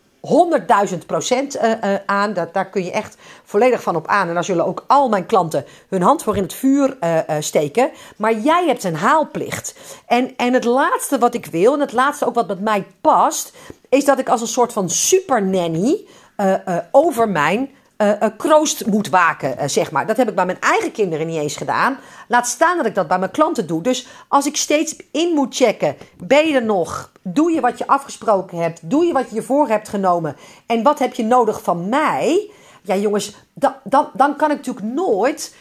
100.000 0.91 0.97
procent 1.05 1.59
aan. 2.05 2.33
Dat, 2.33 2.53
daar 2.53 2.69
kun 2.69 2.83
je 2.83 2.91
echt 2.91 3.17
volledig 3.43 3.81
van 3.81 3.95
op 3.95 4.07
aan. 4.07 4.27
En 4.27 4.33
daar 4.33 4.43
zullen 4.43 4.65
ook 4.65 4.83
al 4.87 5.09
mijn 5.09 5.25
klanten 5.25 5.65
hun 5.89 6.01
hand 6.01 6.23
voor 6.23 6.37
in 6.37 6.43
het 6.43 6.53
vuur 6.53 6.97
steken. 7.39 7.91
Maar 8.17 8.33
jij 8.33 8.65
hebt 8.65 8.83
een 8.83 8.95
haalplicht. 8.95 9.75
En, 10.05 10.35
en 10.37 10.53
het 10.53 10.63
laatste 10.63 11.17
wat 11.17 11.33
ik 11.33 11.45
wil, 11.45 11.73
en 11.73 11.79
het 11.79 11.93
laatste 11.93 12.25
ook 12.25 12.35
wat 12.35 12.47
met 12.47 12.61
mij 12.61 12.85
past, 13.01 13.53
is 13.89 14.05
dat 14.05 14.19
ik 14.19 14.29
als 14.29 14.41
een 14.41 14.47
soort 14.47 14.73
van 14.73 14.89
super 14.89 15.43
nanny 15.43 16.05
over 16.91 17.29
mijn 17.29 17.69
uh, 17.97 18.11
kroost 18.37 18.85
moet 18.85 19.09
waken, 19.09 19.69
zeg 19.69 19.91
maar. 19.91 20.07
Dat 20.07 20.17
heb 20.17 20.29
ik 20.29 20.35
bij 20.35 20.45
mijn 20.45 20.59
eigen 20.59 20.91
kinderen 20.91 21.27
niet 21.27 21.39
eens 21.39 21.55
gedaan. 21.55 21.97
Laat 22.27 22.47
staan 22.47 22.77
dat 22.77 22.85
ik 22.85 22.95
dat 22.95 23.07
bij 23.07 23.19
mijn 23.19 23.31
klanten 23.31 23.67
doe. 23.67 23.81
Dus 23.81 24.07
als 24.27 24.45
ik 24.45 24.57
steeds 24.57 24.95
in 25.11 25.33
moet 25.33 25.55
checken, 25.55 25.95
ben 26.17 26.47
je 26.47 26.55
er 26.55 26.65
nog? 26.65 27.11
Doe 27.21 27.51
je 27.51 27.61
wat 27.61 27.77
je 27.77 27.87
afgesproken 27.87 28.57
hebt? 28.57 28.79
Doe 28.83 29.05
je 29.05 29.13
wat 29.13 29.29
je 29.29 29.35
je 29.35 29.41
voor 29.41 29.67
hebt 29.67 29.89
genomen? 29.89 30.35
En 30.65 30.83
wat 30.83 30.99
heb 30.99 31.13
je 31.13 31.23
nodig 31.23 31.61
van 31.61 31.89
mij? 31.89 32.49
Ja, 32.81 32.95
jongens, 32.95 33.35
dan, 33.53 33.73
dan, 34.13 34.35
kan 34.35 34.51
ik 34.51 34.57
natuurlijk 34.57 34.85
nooit 34.85 35.55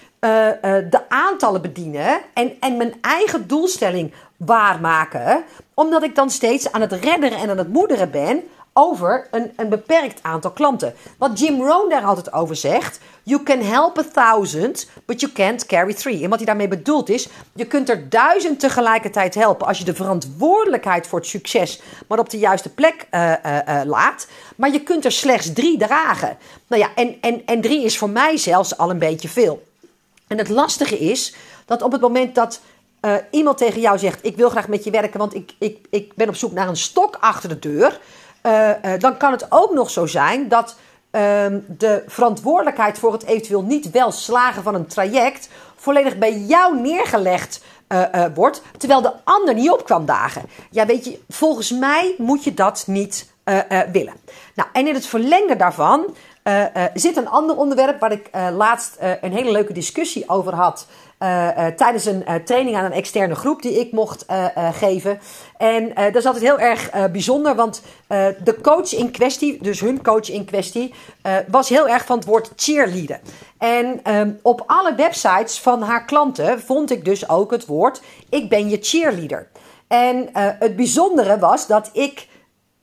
de 0.90 1.00
aantallen 1.08 1.62
bedienen 1.62 2.20
en, 2.34 2.52
en 2.60 2.76
mijn 2.76 2.94
eigen 3.00 3.46
doelstelling 3.46 4.12
waarmaken. 4.36 5.44
Omdat 5.74 6.02
ik 6.02 6.14
dan 6.14 6.30
steeds 6.30 6.72
aan 6.72 6.80
het 6.80 6.92
redderen 6.92 7.38
en 7.38 7.50
aan 7.50 7.58
het 7.58 7.72
moederen 7.72 8.10
ben 8.10 8.42
over 8.76 9.28
een, 9.30 9.52
een 9.56 9.68
beperkt 9.68 10.22
aantal 10.22 10.50
klanten. 10.50 10.94
Wat 11.18 11.38
Jim 11.38 11.62
Rohn 11.62 11.88
daar 11.88 12.04
altijd 12.04 12.32
over 12.32 12.56
zegt: 12.56 13.00
You 13.22 13.42
can 13.42 13.60
help 13.60 13.98
a 13.98 14.04
thousand, 14.12 14.88
but 15.04 15.20
you 15.20 15.32
can't 15.32 15.66
carry 15.66 15.94
three. 15.94 16.22
En 16.22 16.28
wat 16.28 16.38
hij 16.38 16.46
daarmee 16.46 16.68
bedoelt 16.68 17.08
is: 17.08 17.28
je 17.52 17.66
kunt 17.66 17.88
er 17.88 18.08
duizend 18.08 18.60
tegelijkertijd 18.60 19.34
helpen 19.34 19.66
als 19.66 19.78
je 19.78 19.84
de 19.84 19.94
verantwoordelijkheid 19.94 21.06
voor 21.06 21.18
het 21.18 21.28
succes 21.28 21.80
maar 22.08 22.18
op 22.18 22.30
de 22.30 22.38
juiste 22.38 22.68
plek 22.68 23.06
uh, 23.10 23.32
uh, 23.46 23.58
uh, 23.68 23.80
laat. 23.84 24.26
Maar 24.56 24.72
je 24.72 24.82
kunt 24.82 25.04
er 25.04 25.12
slechts 25.12 25.52
drie 25.52 25.78
dragen. 25.78 26.36
Nou 26.66 26.82
ja, 26.82 26.88
en, 26.94 27.16
en, 27.20 27.42
en 27.46 27.60
drie 27.60 27.84
is 27.84 27.98
voor 27.98 28.10
mij 28.10 28.36
zelfs 28.36 28.78
al 28.78 28.90
een 28.90 28.98
beetje 28.98 29.28
veel. 29.28 29.62
En 30.26 30.38
het 30.38 30.48
lastige 30.48 30.98
is 30.98 31.34
dat 31.64 31.82
op 31.82 31.92
het 31.92 32.00
moment 32.00 32.34
dat 32.34 32.60
iemand 33.30 33.58
tegen 33.58 33.80
jou 33.80 33.98
zegt: 33.98 34.18
Ik 34.22 34.36
wil 34.36 34.50
graag 34.50 34.68
met 34.68 34.84
je 34.84 34.90
werken, 34.90 35.18
want 35.18 35.34
ik, 35.34 35.52
ik, 35.58 35.78
ik 35.90 36.14
ben 36.14 36.28
op 36.28 36.36
zoek 36.36 36.52
naar 36.52 36.68
een 36.68 36.76
stok 36.76 37.16
achter 37.20 37.48
de 37.48 37.58
deur 37.58 38.00
dan 38.98 39.16
kan 39.16 39.32
het 39.32 39.46
ook 39.48 39.72
nog 39.72 39.90
zo 39.90 40.06
zijn 40.06 40.48
dat 40.48 40.76
ehm, 41.10 41.58
de 41.66 42.04
verantwoordelijkheid 42.06 42.98
voor 42.98 43.12
het 43.12 43.24
eventueel 43.24 43.62
niet 43.62 43.90
wel 43.90 44.12
slagen 44.12 44.62
van 44.62 44.74
een 44.74 44.86
traject 44.86 45.48
volledig 45.76 46.18
bij 46.18 46.38
jou 46.38 46.80
neergelegd 46.80 47.64
wordt, 48.34 48.62
terwijl 48.78 49.02
de 49.02 49.12
ander 49.24 49.54
niet 49.54 49.70
op 49.70 49.84
kwam 49.84 50.06
dagen. 50.06 50.42
Ja, 50.70 50.86
weet 50.86 51.04
je, 51.04 51.20
volgens 51.28 51.70
mij 51.70 52.14
moet 52.18 52.44
je 52.44 52.54
dat 52.54 52.84
niet 52.86 53.32
willen. 53.92 54.14
Nou, 54.54 54.68
en 54.72 54.86
in 54.86 54.94
het 54.94 55.06
verlengde 55.06 55.56
daarvan 55.56 56.14
zit 56.94 57.16
een 57.16 57.28
ander 57.28 57.56
onderwerp 57.56 58.00
waar 58.00 58.12
ik 58.12 58.30
laatst 58.52 58.96
een 59.20 59.32
hele 59.32 59.50
leuke 59.50 59.72
discussie 59.72 60.28
over 60.28 60.54
had. 60.54 60.86
Tijdens 61.76 62.04
een 62.04 62.24
training 62.44 62.76
aan 62.76 62.84
een 62.84 62.92
externe 62.92 63.34
groep 63.34 63.62
die 63.62 63.80
ik 63.80 63.92
mocht 63.92 64.24
geven. 64.72 65.18
En 65.56 65.92
dat 65.94 66.16
is 66.16 66.26
altijd 66.26 66.44
heel 66.44 66.58
erg 66.58 67.10
bijzonder, 67.12 67.54
want 67.54 67.82
de 68.44 68.56
coach 68.62 68.94
in 68.94 69.10
kwestie, 69.10 69.62
dus 69.62 69.80
hun 69.80 70.02
coach 70.02 70.30
in 70.30 70.44
kwestie, 70.44 70.94
was 71.48 71.68
heel 71.68 71.88
erg 71.88 72.04
van 72.04 72.16
het 72.16 72.26
woord 72.26 72.52
cheerleader. 72.56 73.20
En 73.58 74.14
um, 74.14 74.38
op 74.42 74.62
alle 74.66 74.94
websites 74.94 75.60
van 75.60 75.82
haar 75.82 76.04
klanten 76.04 76.60
vond 76.60 76.90
ik 76.90 77.04
dus 77.04 77.28
ook 77.28 77.50
het 77.50 77.66
woord: 77.66 78.02
ik 78.28 78.48
ben 78.48 78.68
je 78.68 78.78
cheerleader. 78.80 79.48
En 79.88 80.28
het 80.32 80.76
bijzondere 80.76 81.38
was 81.38 81.66
dat 81.66 81.90
ik 81.92 82.28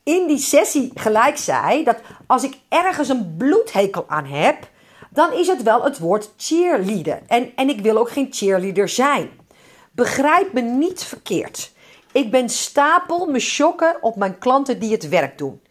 in 0.04 0.28
die 0.28 0.38
sessie 0.38 0.92
gelijk 0.96 1.38
zei 1.38 1.84
dat 1.84 1.98
als 2.28 2.44
ik 2.44 2.58
ergens 2.70 3.10
een 3.10 3.36
bloedhekel 3.38 4.06
aan 4.08 4.26
heb, 4.26 4.70
dan 5.14 5.34
is 5.34 5.48
het 5.48 5.64
wel 5.64 5.84
het 5.84 6.00
woord 6.00 6.30
cheerleader. 6.38 7.22
En, 7.28 7.52
en 7.56 7.70
ik 7.70 7.82
wil 7.82 7.98
ook 7.98 8.12
geen 8.12 8.28
cheerleader 8.32 8.90
zijn. 8.90 9.30
Begrijp 9.92 10.54
me 10.54 10.62
niet 10.62 11.04
verkeerd. 11.04 11.72
Ik 12.12 12.32
ben 12.32 12.50
stapel 12.50 13.26
me 13.26 13.40
shocken 13.40 13.98
op 14.02 14.16
mijn 14.16 14.38
klanten 14.38 14.80
die 14.80 14.92
het 14.92 15.10
werk 15.10 15.38
doen. 15.38 15.62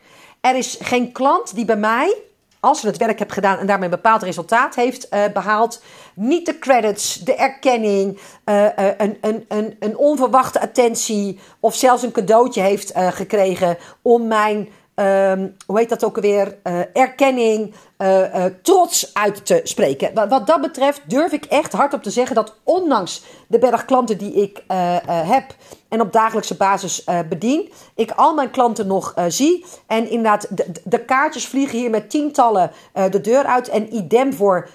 Er 0.41 0.57
is 0.57 0.79
geen 0.81 1.13
klant 1.13 1.55
die 1.55 1.65
bij 1.65 1.77
mij 1.77 2.17
als 2.61 2.81
ze 2.81 2.87
het 2.87 2.97
werk 2.97 3.19
hebt 3.19 3.33
gedaan 3.33 3.59
en 3.59 3.67
daarmee 3.67 3.85
een 3.85 3.95
bepaald 3.95 4.23
resultaat 4.23 4.75
heeft 4.75 5.07
uh, 5.11 5.25
behaald, 5.33 5.83
niet 6.15 6.47
de 6.47 6.59
credits, 6.59 7.15
de 7.15 7.35
erkenning, 7.35 8.19
uh, 8.45 8.65
uh, 8.65 8.71
een, 8.99 9.19
een, 9.21 9.45
een, 9.49 9.77
een 9.79 9.97
onverwachte 9.97 10.61
attentie 10.61 11.39
of 11.61 11.75
zelfs 11.75 12.03
een 12.03 12.13
cadeautje 12.13 12.61
heeft 12.61 12.93
gekregen 12.95 13.79
om 14.03 14.27
mijn 14.27 14.69
um, 15.00 15.57
hoe 15.66 15.78
heet 15.78 15.88
dat 15.88 16.04
ook 16.04 16.16
alweer, 16.16 16.57
uh, 16.64 16.80
erkenning, 16.92 17.75
uh, 17.99 18.35
uh, 18.35 18.45
trots 18.62 19.14
uit 19.14 19.47
te 19.47 19.61
spreken. 19.64 20.11
Wat, 20.14 20.28
wat, 20.28 20.47
dat 20.47 20.61
betreft 20.61 21.00
durf 21.07 21.33
ik 21.33 21.45
echt 21.45 21.73
hardop 21.73 22.02
te 22.02 22.11
zeggen 22.11 22.35
dat 22.35 22.57
ondanks 22.64 23.23
de 23.49 23.59
berg 23.59 23.85
klanten 23.85 24.19
die 24.19 24.33
ik 24.33 24.62
heb 25.07 25.54
en 25.88 26.00
op 26.00 26.12
dagelijkse 26.12 26.57
basis 26.57 27.04
bedien, 27.28 27.73
ik 27.95 28.11
al 28.11 28.35
mijn 28.35 28.50
klanten 28.50 28.87
nog 28.87 29.14
zie. 29.28 29.64
En 29.87 30.11
inderdaad, 30.11 30.47
de, 30.50 30.66
de, 30.85 31.04
kaartjes 31.04 31.47
vliegen 31.47 31.78
hier 31.78 31.90
met 31.90 32.11
tientallen 32.11 32.71
de 33.11 33.21
deur 33.21 33.45
uit. 33.45 33.69
En 33.69 33.95
idem 33.95 34.33
voor 34.33 34.69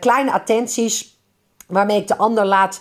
kleine 0.00 0.32
attenties 0.32 1.18
waarmee 1.66 2.00
ik 2.00 2.08
de 2.08 2.16
ander 2.16 2.44
laat 2.44 2.80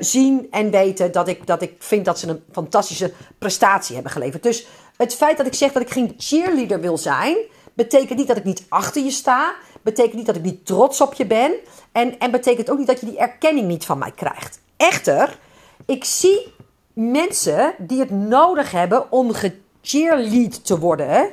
zien 0.00 0.46
en 0.50 0.70
weten 0.70 1.12
dat 1.12 1.28
ik, 1.28 1.46
dat 1.46 1.62
ik 1.62 1.74
vind 1.78 2.04
dat 2.04 2.18
ze 2.18 2.28
een 2.28 2.44
fantastische 2.52 3.12
prestatie 3.38 3.94
hebben 3.94 4.12
geleverd. 4.12 4.42
Dus 4.42 4.66
het 4.96 5.14
feit 5.14 5.36
dat 5.36 5.46
ik 5.46 5.54
zeg 5.54 5.72
dat 5.72 5.82
ik 5.82 5.90
geen 5.90 6.14
cheerleader 6.18 6.80
wil 6.80 6.98
zijn, 6.98 7.36
betekent 7.74 8.18
niet 8.18 8.28
dat 8.28 8.36
ik 8.36 8.44
niet 8.44 8.64
achter 8.68 9.02
je 9.02 9.10
sta. 9.10 9.54
Betekent 9.82 10.14
niet 10.14 10.26
dat 10.26 10.36
ik 10.36 10.42
niet 10.42 10.66
trots 10.66 11.00
op 11.00 11.14
je 11.14 11.26
ben. 11.26 11.52
En, 11.92 12.18
en 12.18 12.30
betekent 12.30 12.70
ook 12.70 12.78
niet 12.78 12.86
dat 12.86 13.00
je 13.00 13.06
die 13.06 13.18
erkenning 13.18 13.66
niet 13.66 13.84
van 13.84 13.98
mij 13.98 14.10
krijgt. 14.10 14.60
Echter, 14.76 15.38
ik 15.86 16.04
zie 16.04 16.52
mensen 16.92 17.74
die 17.78 18.00
het 18.00 18.10
nodig 18.10 18.70
hebben 18.70 19.12
om 19.12 19.32
gecheerlead 19.32 20.66
te 20.66 20.78
worden. 20.78 21.30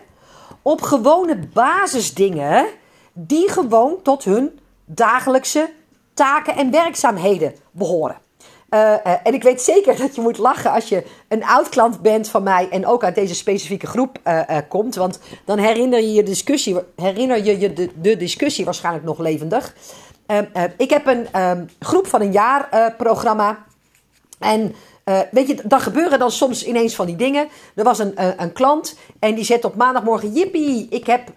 Op 0.61 0.81
gewone 0.81 1.37
basisdingen 1.53 2.65
die 3.13 3.49
gewoon 3.49 4.01
tot 4.01 4.23
hun 4.23 4.59
dagelijkse 4.85 5.69
taken 6.13 6.55
en 6.55 6.71
werkzaamheden 6.71 7.55
behoren. 7.71 8.17
Uh, 8.73 8.79
uh, 8.79 9.13
en 9.23 9.33
ik 9.33 9.43
weet 9.43 9.61
zeker 9.61 9.97
dat 9.97 10.15
je 10.15 10.21
moet 10.21 10.37
lachen 10.37 10.71
als 10.71 10.89
je 10.89 11.03
een 11.27 11.43
oud 11.43 11.69
klant 11.69 12.01
bent 12.01 12.29
van 12.29 12.43
mij 12.43 12.69
en 12.69 12.85
ook 12.85 13.03
uit 13.03 13.15
deze 13.15 13.35
specifieke 13.35 13.87
groep 13.87 14.17
uh, 14.27 14.57
komt. 14.69 14.95
Want 14.95 15.19
dan 15.45 15.57
herinner 15.57 15.99
je 15.99 16.13
je 16.13 16.23
discussie, 16.23 16.77
herinner 16.95 17.45
je, 17.45 17.59
je 17.59 17.73
de, 17.73 17.89
de 17.95 18.17
discussie 18.17 18.65
waarschijnlijk 18.65 19.05
nog 19.05 19.19
levendig. 19.19 19.75
ik 20.77 20.89
heb 20.89 21.05
een 21.05 21.41
um, 21.41 21.69
groep 21.79 22.07
van 22.07 22.21
een 22.21 22.31
jaar 22.31 22.93
programma. 22.97 23.65
En 24.39 24.75
weet 25.31 25.47
je, 25.47 25.61
dan 25.63 25.81
gebeuren 25.81 26.19
dan 26.19 26.31
soms 26.31 26.65
ineens 26.65 26.95
van 26.95 27.05
die 27.05 27.15
dingen. 27.15 27.47
Er 27.75 27.83
was 27.83 27.99
een, 27.99 28.41
een 28.41 28.53
klant 28.53 28.95
en 29.19 29.35
die 29.35 29.45
zet 29.45 29.65
op 29.65 29.75
maandagmorgen: 29.75 30.31
Jippie, 30.31 30.87
ik 30.89 31.05
heb 31.05 31.29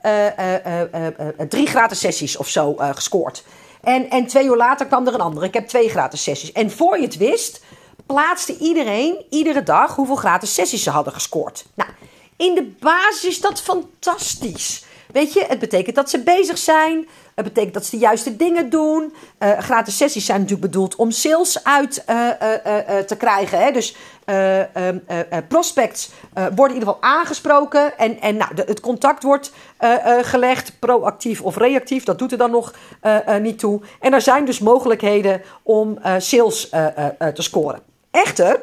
drie 1.49 1.67
gratis 1.67 1.99
sessies 1.99 2.37
of 2.37 2.49
zo 2.49 2.75
gescoord. 2.79 3.45
En, 3.85 4.11
en 4.11 4.27
twee 4.27 4.45
uur 4.45 4.57
later 4.57 4.87
kwam 4.87 5.07
er 5.07 5.15
een 5.15 5.21
andere. 5.21 5.47
Ik 5.47 5.55
heb 5.55 5.69
twee 5.69 5.89
gratis 5.89 6.23
sessies. 6.23 6.53
En 6.53 6.71
voor 6.71 6.97
je 6.97 7.05
het 7.05 7.17
wist, 7.17 7.61
plaatste 8.07 8.59
iedereen 8.59 9.25
iedere 9.31 9.63
dag 9.63 9.97
hoeveel 9.97 10.17
gratis 10.17 10.55
sessies 10.55 10.83
ze 10.83 10.91
hadden 10.91 11.13
gescoord. 11.13 11.65
Nou, 11.75 11.91
in 12.37 12.55
de 12.55 12.73
basis 12.81 13.25
is 13.25 13.41
dat 13.41 13.63
fantastisch. 13.63 14.85
Weet 15.13 15.33
je, 15.33 15.45
het 15.49 15.59
betekent 15.59 15.97
dat 15.97 16.11
ze 16.11 16.23
bezig 16.23 16.59
zijn. 16.59 17.09
Het 17.35 17.45
betekent 17.45 17.75
dat 17.75 17.85
ze 17.85 17.91
de 17.91 18.03
juiste 18.03 18.37
dingen 18.37 18.71
doen. 18.71 19.15
Uh, 19.39 19.59
gratis 19.59 19.97
sessies 19.97 20.25
zijn 20.25 20.41
natuurlijk 20.41 20.71
bedoeld 20.71 20.97
om 20.97 21.11
sales 21.11 21.65
uit 21.65 22.05
uh, 22.11 22.17
uh, 22.17 22.99
te 22.99 23.17
krijgen. 23.17 23.59
Hè? 23.59 23.71
Dus 23.71 23.97
ehm, 24.25 24.99
prospects 25.49 26.11
worden 26.35 26.77
in 26.77 26.81
ieder 26.81 26.89
geval 26.89 27.03
aangesproken. 27.03 27.99
En, 27.99 28.21
en 28.21 28.37
nou, 28.37 28.51
het 28.55 28.81
contact 28.81 29.23
wordt 29.23 29.53
gelegd, 30.23 30.79
proactief 30.79 31.43
of 31.43 31.57
reactief. 31.57 32.05
Dat 32.05 32.19
doet 32.19 32.33
er 32.33 32.39
dan 32.39 32.51
nog 32.51 32.75
niet 33.41 33.59
toe. 33.59 33.81
En 34.01 34.13
er 34.13 34.21
zijn 34.21 34.45
dus 34.45 34.59
mogelijkheden 34.59 35.43
om 35.63 35.99
sales 36.19 36.69
te 37.35 37.43
scoren. 37.43 37.81
Echter, 38.11 38.61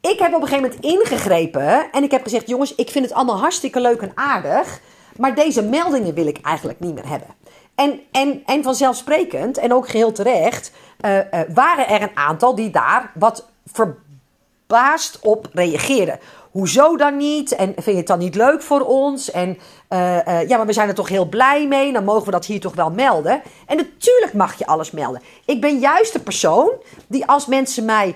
ik 0.00 0.18
heb 0.18 0.34
op 0.34 0.42
een 0.42 0.48
gegeven 0.48 0.70
moment 0.70 0.84
ingegrepen 0.84 1.90
en 1.92 2.02
ik 2.02 2.10
heb 2.10 2.22
gezegd: 2.22 2.48
jongens, 2.48 2.74
ik 2.74 2.90
vind 2.90 3.04
het 3.04 3.14
allemaal 3.14 3.38
hartstikke 3.38 3.80
leuk 3.80 4.00
en 4.00 4.12
aardig. 4.14 4.80
Maar 5.16 5.34
deze 5.34 5.62
meldingen 5.62 6.14
wil 6.14 6.26
ik 6.26 6.38
eigenlijk 6.42 6.80
niet 6.80 6.94
meer 6.94 7.08
hebben. 7.08 7.28
En, 7.74 8.00
en, 8.10 8.42
en 8.46 8.62
vanzelfsprekend, 8.62 9.58
en 9.58 9.72
ook 9.72 9.88
geheel 9.88 10.12
terecht, 10.12 10.72
uh, 11.00 11.16
uh, 11.16 11.22
waren 11.54 11.88
er 11.88 12.02
een 12.02 12.16
aantal 12.16 12.54
die 12.54 12.70
daar 12.70 13.12
wat 13.14 13.48
verbaasd 13.72 15.18
op 15.20 15.48
reageerden. 15.52 16.18
Hoezo 16.58 16.96
dan 16.96 17.16
niet? 17.16 17.54
En 17.54 17.72
vind 17.74 17.84
je 17.84 17.96
het 17.96 18.06
dan 18.06 18.18
niet 18.18 18.34
leuk 18.34 18.62
voor 18.62 18.80
ons? 18.80 19.30
En 19.30 19.48
uh, 19.90 20.48
ja, 20.48 20.56
maar 20.56 20.66
we 20.66 20.72
zijn 20.72 20.88
er 20.88 20.94
toch 20.94 21.08
heel 21.08 21.28
blij 21.28 21.66
mee. 21.66 21.92
Dan 21.92 22.04
mogen 22.04 22.24
we 22.24 22.30
dat 22.30 22.46
hier 22.46 22.60
toch 22.60 22.74
wel 22.74 22.90
melden. 22.90 23.42
En 23.66 23.76
natuurlijk 23.76 24.32
mag 24.32 24.58
je 24.58 24.66
alles 24.66 24.90
melden. 24.90 25.22
Ik 25.44 25.60
ben 25.60 25.78
juist 25.78 26.12
de 26.12 26.20
persoon 26.20 26.70
die 27.06 27.26
als 27.26 27.46
mensen 27.46 27.84
mij 27.84 28.14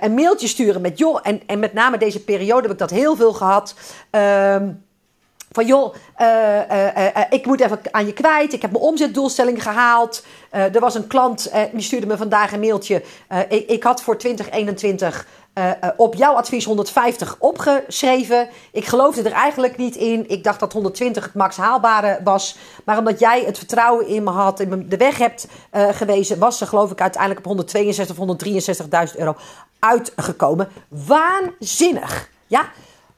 een 0.00 0.14
mailtje 0.14 0.48
sturen 0.48 0.80
met 0.80 0.98
joh, 0.98 1.18
en, 1.22 1.42
en 1.46 1.58
met 1.58 1.72
name 1.72 1.98
deze 1.98 2.24
periode 2.24 2.62
heb 2.62 2.70
ik 2.70 2.78
dat 2.78 2.90
heel 2.90 3.16
veel 3.16 3.32
gehad. 3.32 3.74
Ehm, 4.10 4.72
van 5.52 5.66
joh, 5.66 5.94
ik 7.30 7.46
moet 7.46 7.60
even 7.60 7.78
aan 7.90 8.06
je 8.06 8.12
kwijt. 8.12 8.52
Ik 8.52 8.62
heb 8.62 8.70
mijn 8.70 8.84
omzetdoelstelling 8.84 9.62
gehaald. 9.62 10.24
er 10.50 10.80
was 10.80 10.94
een 10.94 11.06
klant, 11.06 11.52
die 11.72 11.82
stuurde 11.82 12.06
me 12.06 12.16
vandaag 12.16 12.52
een 12.52 12.60
mailtje. 12.60 13.02
Ik, 13.48 13.68
ik, 13.68 13.82
had 13.82 14.02
voor 14.02 14.18
2021 14.18 15.26
op 15.96 16.14
jouw 16.14 16.34
advies 16.34 16.64
150 16.64 17.36
opgeschreven. 17.38 18.48
Ik 18.72 18.84
geloofde 18.84 19.22
er 19.22 19.32
eigenlijk 19.32 19.76
niet 19.76 19.96
in. 19.96 20.30
Ik 20.30 20.44
dacht 20.44 20.60
dat 20.60 20.72
120 20.72 21.24
het 21.24 21.34
max 21.34 21.56
haalbare 21.56 22.20
was. 22.24 22.56
Maar 22.84 22.98
omdat 22.98 23.18
jij 23.18 23.42
het 23.44 23.58
vertrouwen 23.58 24.06
in 24.06 24.22
me 24.22 24.30
had 24.30 24.60
en 24.60 24.68
me 24.68 24.88
de 24.88 24.96
weg 24.96 25.18
hebt 25.18 25.46
gewezen, 25.72 26.38
was 26.38 26.58
ze 26.58 26.66
geloof 26.66 26.90
ik 26.90 27.00
uiteindelijk 27.00 27.40
op 27.40 27.46
162 27.46 28.18
of 28.18 29.08
163.000 29.12 29.18
euro 29.18 29.36
uitgekomen. 29.78 30.68
Waanzinnig. 30.88 32.28
Ja, 32.46 32.68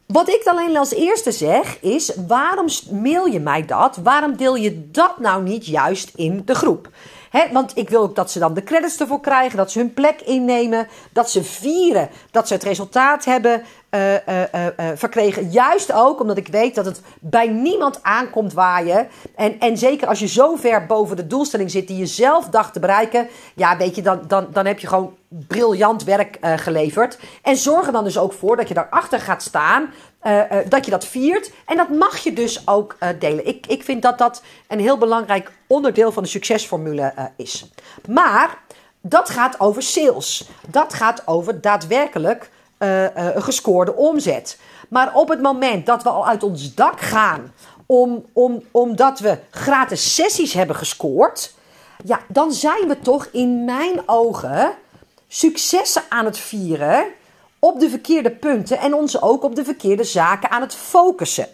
wat 0.06 0.28
ik 0.28 0.42
dan 0.44 0.58
alleen 0.58 0.76
als 0.76 0.94
eerste 0.94 1.32
zeg 1.32 1.80
is: 1.80 2.12
waarom 2.26 2.66
mail 2.90 3.26
je 3.26 3.40
mij 3.40 3.64
dat? 3.64 3.96
Waarom 3.96 4.36
deel 4.36 4.56
je 4.56 4.90
dat 4.90 5.18
nou 5.18 5.42
niet 5.42 5.66
juist 5.66 6.12
in 6.14 6.42
de 6.44 6.54
groep? 6.54 6.88
Want 7.52 7.76
ik 7.76 7.88
wil 7.88 8.02
ook 8.02 8.14
dat 8.14 8.30
ze 8.30 8.38
dan 8.38 8.54
de 8.54 8.62
credits 8.62 9.00
ervoor 9.00 9.20
krijgen, 9.20 9.56
dat 9.56 9.70
ze 9.70 9.78
hun 9.78 9.94
plek 9.94 10.20
innemen, 10.20 10.88
dat 11.12 11.30
ze 11.30 11.44
vieren 11.44 12.08
dat 12.30 12.48
ze 12.48 12.54
het 12.54 12.62
resultaat 12.62 13.24
hebben 13.24 13.62
uh, 13.90 14.12
uh, 14.12 14.42
uh, 14.52 14.86
verkregen. 14.94 15.50
Juist 15.50 15.92
ook 15.92 16.20
omdat 16.20 16.36
ik 16.36 16.48
weet 16.48 16.74
dat 16.74 16.84
het 16.84 17.00
bij 17.20 17.48
niemand 17.48 18.02
aankomt 18.02 18.52
waaien. 18.52 19.08
En, 19.34 19.60
en 19.60 19.78
zeker 19.78 20.08
als 20.08 20.18
je 20.18 20.28
zo 20.28 20.56
ver 20.56 20.86
boven 20.86 21.16
de 21.16 21.26
doelstelling 21.26 21.70
zit 21.70 21.88
die 21.88 21.98
je 21.98 22.06
zelf 22.06 22.48
dacht 22.48 22.72
te 22.72 22.80
bereiken, 22.80 23.28
ja, 23.54 23.76
weet 23.76 23.94
je, 23.94 24.02
dan, 24.02 24.20
dan, 24.28 24.46
dan 24.52 24.66
heb 24.66 24.78
je 24.78 24.86
gewoon 24.86 25.14
briljant 25.28 26.04
werk 26.04 26.38
geleverd. 26.40 27.18
En 27.42 27.56
zorg 27.56 27.86
er 27.86 27.92
dan 27.92 28.04
dus 28.04 28.18
ook 28.18 28.32
voor 28.32 28.56
dat 28.56 28.68
je 28.68 28.74
daarachter 28.74 29.20
gaat 29.20 29.42
staan. 29.42 29.90
Dat 30.68 30.84
je 30.84 30.90
dat 30.90 31.06
viert. 31.06 31.50
En 31.66 31.76
dat 31.76 31.88
mag 31.88 32.18
je 32.18 32.32
dus 32.32 32.68
ook 32.68 32.96
delen. 33.18 33.46
Ik, 33.46 33.66
ik 33.66 33.82
vind 33.82 34.02
dat 34.02 34.18
dat 34.18 34.42
een 34.68 34.80
heel 34.80 34.98
belangrijk 34.98 35.52
onderdeel 35.66 36.12
van 36.12 36.22
de 36.22 36.28
succesformule 36.28 37.12
is. 37.36 37.70
Maar 38.08 38.58
dat 39.00 39.30
gaat 39.30 39.60
over 39.60 39.82
sales. 39.82 40.48
Dat 40.68 40.94
gaat 40.94 41.22
over 41.26 41.60
daadwerkelijk 41.60 42.50
gescoorde 43.34 43.94
omzet. 43.94 44.58
Maar 44.88 45.14
op 45.14 45.28
het 45.28 45.42
moment 45.42 45.86
dat 45.86 46.02
we 46.02 46.08
al 46.08 46.26
uit 46.26 46.42
ons 46.42 46.74
dak 46.74 47.00
gaan, 47.00 47.52
om, 47.86 48.24
om, 48.32 48.62
omdat 48.70 49.18
we 49.18 49.38
gratis 49.50 50.14
sessies 50.14 50.52
hebben 50.52 50.76
gescoord, 50.76 51.54
ja, 52.04 52.20
dan 52.28 52.52
zijn 52.52 52.88
we 52.88 53.00
toch 53.00 53.28
in 53.32 53.64
mijn 53.64 54.00
ogen 54.06 54.72
successen 55.28 56.02
aan 56.08 56.24
het 56.24 56.38
vieren 56.38 57.04
op 57.66 57.80
de 57.80 57.90
verkeerde 57.90 58.30
punten 58.30 58.78
en 58.78 58.94
ons 58.94 59.22
ook 59.22 59.42
op 59.42 59.54
de 59.54 59.64
verkeerde 59.64 60.04
zaken 60.04 60.50
aan 60.50 60.60
het 60.60 60.74
focussen. 60.74 61.48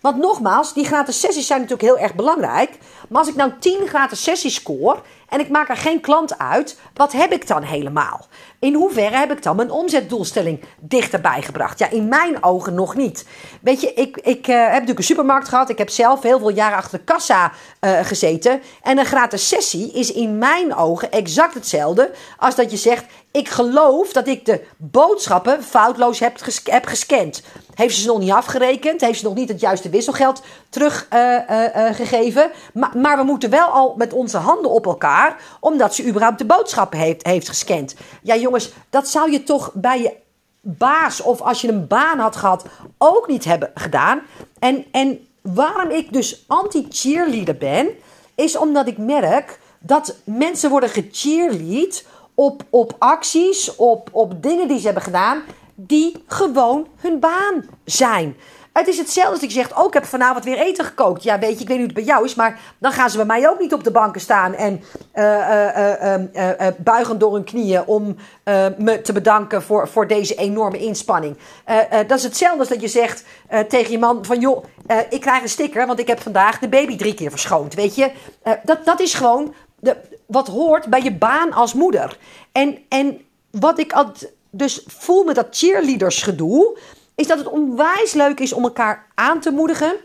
Want 0.00 0.16
nogmaals, 0.16 0.74
die 0.74 0.84
gratis 0.84 1.20
sessies 1.20 1.46
zijn 1.46 1.60
natuurlijk 1.60 1.88
heel 1.88 1.98
erg 1.98 2.14
belangrijk. 2.14 2.78
Maar 3.08 3.18
als 3.18 3.28
ik 3.28 3.34
nou 3.34 3.52
10 3.58 3.86
gratis 3.86 4.22
sessies 4.22 4.54
score 4.54 5.00
en 5.28 5.40
ik 5.40 5.48
maak 5.48 5.68
er 5.68 5.76
geen 5.76 6.00
klant 6.00 6.38
uit, 6.38 6.78
wat 6.94 7.12
heb 7.12 7.32
ik 7.32 7.46
dan 7.46 7.62
helemaal? 7.62 8.26
In 8.58 8.74
hoeverre 8.74 9.16
heb 9.16 9.32
ik 9.32 9.42
dan 9.42 9.56
mijn 9.56 9.70
omzetdoelstelling 9.70 10.60
dichterbij 10.78 11.42
gebracht? 11.42 11.78
Ja, 11.78 11.90
in 11.90 12.08
mijn 12.08 12.42
ogen 12.42 12.74
nog 12.74 12.96
niet. 12.96 13.26
Weet 13.62 13.80
je, 13.80 13.92
ik, 13.92 14.16
ik 14.16 14.48
uh, 14.48 14.56
heb 14.56 14.70
natuurlijk 14.72 14.98
een 14.98 15.04
supermarkt 15.04 15.48
gehad. 15.48 15.68
Ik 15.68 15.78
heb 15.78 15.90
zelf 15.90 16.22
heel 16.22 16.38
veel 16.38 16.50
jaren 16.50 16.76
achter 16.76 16.98
de 16.98 17.04
kassa 17.04 17.52
uh, 17.80 17.98
gezeten. 18.02 18.62
En 18.82 18.98
een 18.98 19.04
gratis 19.06 19.48
sessie 19.48 19.92
is 19.92 20.12
in 20.12 20.38
mijn 20.38 20.74
ogen 20.74 21.10
exact 21.10 21.54
hetzelfde 21.54 22.10
als 22.38 22.54
dat 22.54 22.70
je 22.70 22.76
zegt: 22.76 23.04
Ik 23.32 23.48
geloof 23.48 24.12
dat 24.12 24.26
ik 24.26 24.44
de 24.44 24.64
boodschappen 24.76 25.62
foutloos 25.62 26.18
heb, 26.18 26.38
heb 26.64 26.86
gescand. 26.86 27.42
Heeft 27.74 27.94
ze 27.94 28.00
ze 28.00 28.06
nog 28.06 28.18
niet 28.18 28.30
afgerekend? 28.30 29.00
Heeft 29.00 29.18
ze 29.18 29.24
nog 29.24 29.34
niet 29.34 29.48
het 29.48 29.60
juiste 29.60 29.88
wisselgeld 29.88 30.42
teruggegeven? 30.68 32.44
Uh, 32.44 32.50
maar, 32.72 32.98
maar 32.98 33.16
we 33.16 33.22
moeten 33.22 33.50
wel 33.50 33.68
al 33.68 33.94
met 33.96 34.12
onze 34.12 34.36
handen 34.36 34.70
op 34.70 34.86
elkaar, 34.86 35.40
omdat 35.60 35.94
ze 35.94 36.06
überhaupt 36.06 36.38
de 36.38 36.44
boodschappen 36.44 36.98
heeft, 36.98 37.26
heeft 37.26 37.48
gescand. 37.48 37.94
Ja, 38.22 38.36
jongens, 38.36 38.72
dat 38.90 39.08
zou 39.08 39.30
je 39.30 39.42
toch 39.42 39.70
bij 39.74 40.02
je 40.02 40.12
baas 40.60 41.20
of 41.20 41.40
als 41.40 41.60
je 41.60 41.68
een 41.68 41.86
baan 41.86 42.18
had 42.18 42.36
gehad 42.36 42.64
ook 42.98 43.28
niet 43.28 43.44
hebben 43.44 43.70
gedaan. 43.74 44.20
En, 44.58 44.84
en 44.92 45.26
waarom 45.40 45.90
ik 45.90 46.12
dus 46.12 46.44
anti-cheerleader 46.46 47.56
ben, 47.56 47.88
is 48.34 48.56
omdat 48.56 48.86
ik 48.86 48.98
merk 48.98 49.58
dat 49.78 50.16
mensen 50.24 50.70
worden 50.70 50.88
gecheerlead 50.88 52.04
op, 52.40 52.62
op 52.70 52.96
acties, 52.98 53.76
op, 53.76 54.08
op 54.12 54.42
dingen 54.42 54.68
die 54.68 54.78
ze 54.78 54.84
hebben 54.84 55.02
gedaan, 55.02 55.42
die 55.74 56.24
gewoon 56.26 56.86
hun 56.96 57.20
baan 57.20 57.64
zijn. 57.84 58.36
Het 58.72 58.88
is 58.88 58.98
hetzelfde 58.98 59.32
als 59.32 59.42
ik 59.42 59.50
zeg, 59.50 59.78
oh, 59.78 59.86
ik 59.86 59.92
heb 59.92 60.04
vanavond 60.04 60.44
weer 60.44 60.58
eten 60.58 60.84
gekookt. 60.84 61.22
Ja, 61.22 61.38
weet 61.38 61.56
je, 61.56 61.60
ik 61.60 61.68
weet 61.68 61.78
niet 61.78 61.86
hoe 61.86 61.96
het 61.96 62.06
bij 62.06 62.14
jou 62.14 62.24
is, 62.24 62.34
maar 62.34 62.60
dan 62.78 62.92
gaan 62.92 63.10
ze 63.10 63.16
bij 63.16 63.26
mij 63.26 63.48
ook 63.48 63.58
niet 63.58 63.74
op 63.74 63.84
de 63.84 63.90
banken 63.90 64.20
staan 64.20 64.54
en 64.54 64.82
uh, 65.14 66.14
uh, 66.34 66.66
buigen 66.78 67.18
door 67.18 67.34
hun 67.34 67.44
knieën 67.44 67.86
om 67.86 68.16
me 68.76 69.00
te 69.02 69.12
bedanken 69.12 69.62
voor, 69.62 69.88
voor 69.88 70.06
deze 70.06 70.34
enorme 70.34 70.78
inspanning. 70.78 71.36
dat 72.06 72.18
is 72.18 72.24
hetzelfde 72.24 72.58
als 72.58 72.68
dat 72.68 72.80
je 72.80 72.88
zegt 72.88 73.24
tegen 73.68 73.90
je 73.90 73.98
man 73.98 74.24
van, 74.24 74.40
joh, 74.40 74.64
ik 75.08 75.20
krijg 75.20 75.42
een 75.42 75.48
sticker, 75.48 75.86
want 75.86 75.98
ik 75.98 76.06
heb 76.06 76.20
vandaag 76.20 76.58
de 76.58 76.68
baby 76.68 76.96
drie 76.96 77.14
keer 77.14 77.30
verschoond. 77.30 77.74
Weet 77.74 77.94
je, 77.94 78.10
dat, 78.64 78.84
dat 78.84 79.00
is 79.00 79.14
gewoon 79.14 79.54
de, 79.80 79.96
wat 80.26 80.46
hoort 80.46 80.86
bij 80.86 81.02
je 81.02 81.12
baan 81.12 81.52
als 81.52 81.74
moeder. 81.74 82.18
En, 82.52 82.78
en 82.88 83.20
wat 83.50 83.78
ik 83.78 84.04
dus 84.50 84.84
voel 84.86 85.24
met 85.24 85.34
dat 85.34 85.46
cheerleadersgedoe 85.50 86.78
is 87.14 87.26
dat 87.26 87.38
het 87.38 87.48
onwijs 87.48 88.12
leuk 88.12 88.40
is 88.40 88.52
om 88.52 88.62
elkaar 88.62 89.06
aan 89.14 89.40
te 89.40 89.50
moedigen 89.50 89.96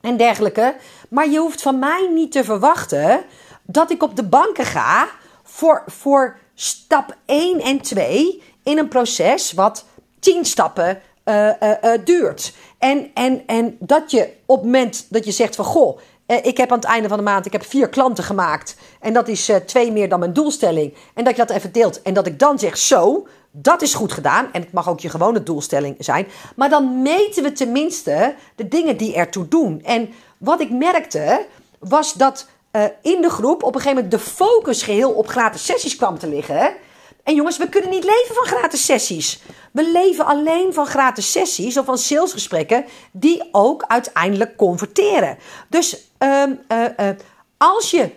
en 0.00 0.16
dergelijke. 0.16 0.74
Maar 1.08 1.28
je 1.28 1.38
hoeft 1.38 1.62
van 1.62 1.78
mij 1.78 2.08
niet 2.14 2.32
te 2.32 2.44
verwachten 2.44 3.24
dat 3.62 3.90
ik 3.90 4.02
op 4.02 4.16
de 4.16 4.24
banken 4.24 4.64
ga 4.64 5.08
voor, 5.42 5.82
voor 5.86 6.36
stap 6.54 7.16
1 7.26 7.60
en 7.60 7.80
2 7.80 8.42
in 8.62 8.78
een 8.78 8.88
proces 8.88 9.52
wat 9.52 9.84
10 10.20 10.44
stappen 10.44 11.00
uh, 11.24 11.50
uh, 11.62 11.70
uh, 11.84 11.92
duurt. 12.04 12.54
En, 12.78 13.10
en, 13.14 13.42
en 13.46 13.76
dat 13.78 14.10
je 14.10 14.32
op 14.46 14.56
het 14.56 14.64
moment 14.64 15.06
dat 15.08 15.24
je 15.24 15.32
zegt 15.32 15.56
van 15.56 15.64
goh, 15.64 15.98
ik 16.26 16.56
heb 16.56 16.70
aan 16.70 16.78
het 16.78 16.86
einde 16.86 17.08
van 17.08 17.16
de 17.16 17.24
maand 17.24 17.46
ik 17.46 17.52
heb 17.52 17.64
vier 17.64 17.88
klanten 17.88 18.24
gemaakt. 18.24 18.76
En 19.00 19.12
dat 19.12 19.28
is 19.28 19.50
twee 19.66 19.92
meer 19.92 20.08
dan 20.08 20.18
mijn 20.18 20.32
doelstelling. 20.32 20.94
En 21.14 21.24
dat 21.24 21.36
je 21.36 21.44
dat 21.44 21.56
even 21.56 21.72
deelt. 21.72 22.02
En 22.02 22.14
dat 22.14 22.26
ik 22.26 22.38
dan 22.38 22.58
zeg 22.58 22.76
zo, 22.76 23.26
dat 23.50 23.82
is 23.82 23.94
goed 23.94 24.12
gedaan 24.12 24.48
en 24.52 24.60
het 24.60 24.72
mag 24.72 24.88
ook 24.88 25.00
je 25.00 25.08
gewone 25.08 25.42
doelstelling 25.42 25.96
zijn. 25.98 26.26
Maar 26.56 26.70
dan 26.70 27.02
meten 27.02 27.42
we 27.42 27.52
tenminste 27.52 28.34
de 28.54 28.68
dingen 28.68 28.96
die 28.96 29.14
ertoe 29.14 29.48
doen. 29.48 29.82
En 29.84 30.10
wat 30.38 30.60
ik 30.60 30.70
merkte 30.70 31.46
was 31.78 32.12
dat 32.12 32.46
uh, 32.72 32.84
in 33.02 33.22
de 33.22 33.30
groep 33.30 33.62
op 33.62 33.74
een 33.74 33.80
gegeven 33.80 34.02
moment 34.02 34.10
de 34.10 34.30
focus 34.30 34.82
geheel 34.82 35.10
op 35.10 35.28
gratis 35.28 35.64
sessies 35.64 35.96
kwam 35.96 36.18
te 36.18 36.28
liggen. 36.28 36.74
En 37.22 37.34
jongens, 37.34 37.56
we 37.56 37.68
kunnen 37.68 37.90
niet 37.90 38.04
leven 38.04 38.34
van 38.34 38.46
gratis 38.46 38.84
sessies. 38.84 39.42
We 39.72 39.90
leven 39.92 40.26
alleen 40.26 40.72
van 40.72 40.86
gratis 40.86 41.32
sessies 41.32 41.78
of 41.78 41.84
van 41.84 41.98
salesgesprekken 41.98 42.84
die 43.12 43.48
ook 43.52 43.84
uiteindelijk 43.86 44.56
converteren. 44.56 45.38
Dus 45.68 45.96
uh, 46.18 46.42
uh, 46.68 47.08
als 47.56 47.90
je 47.90 48.10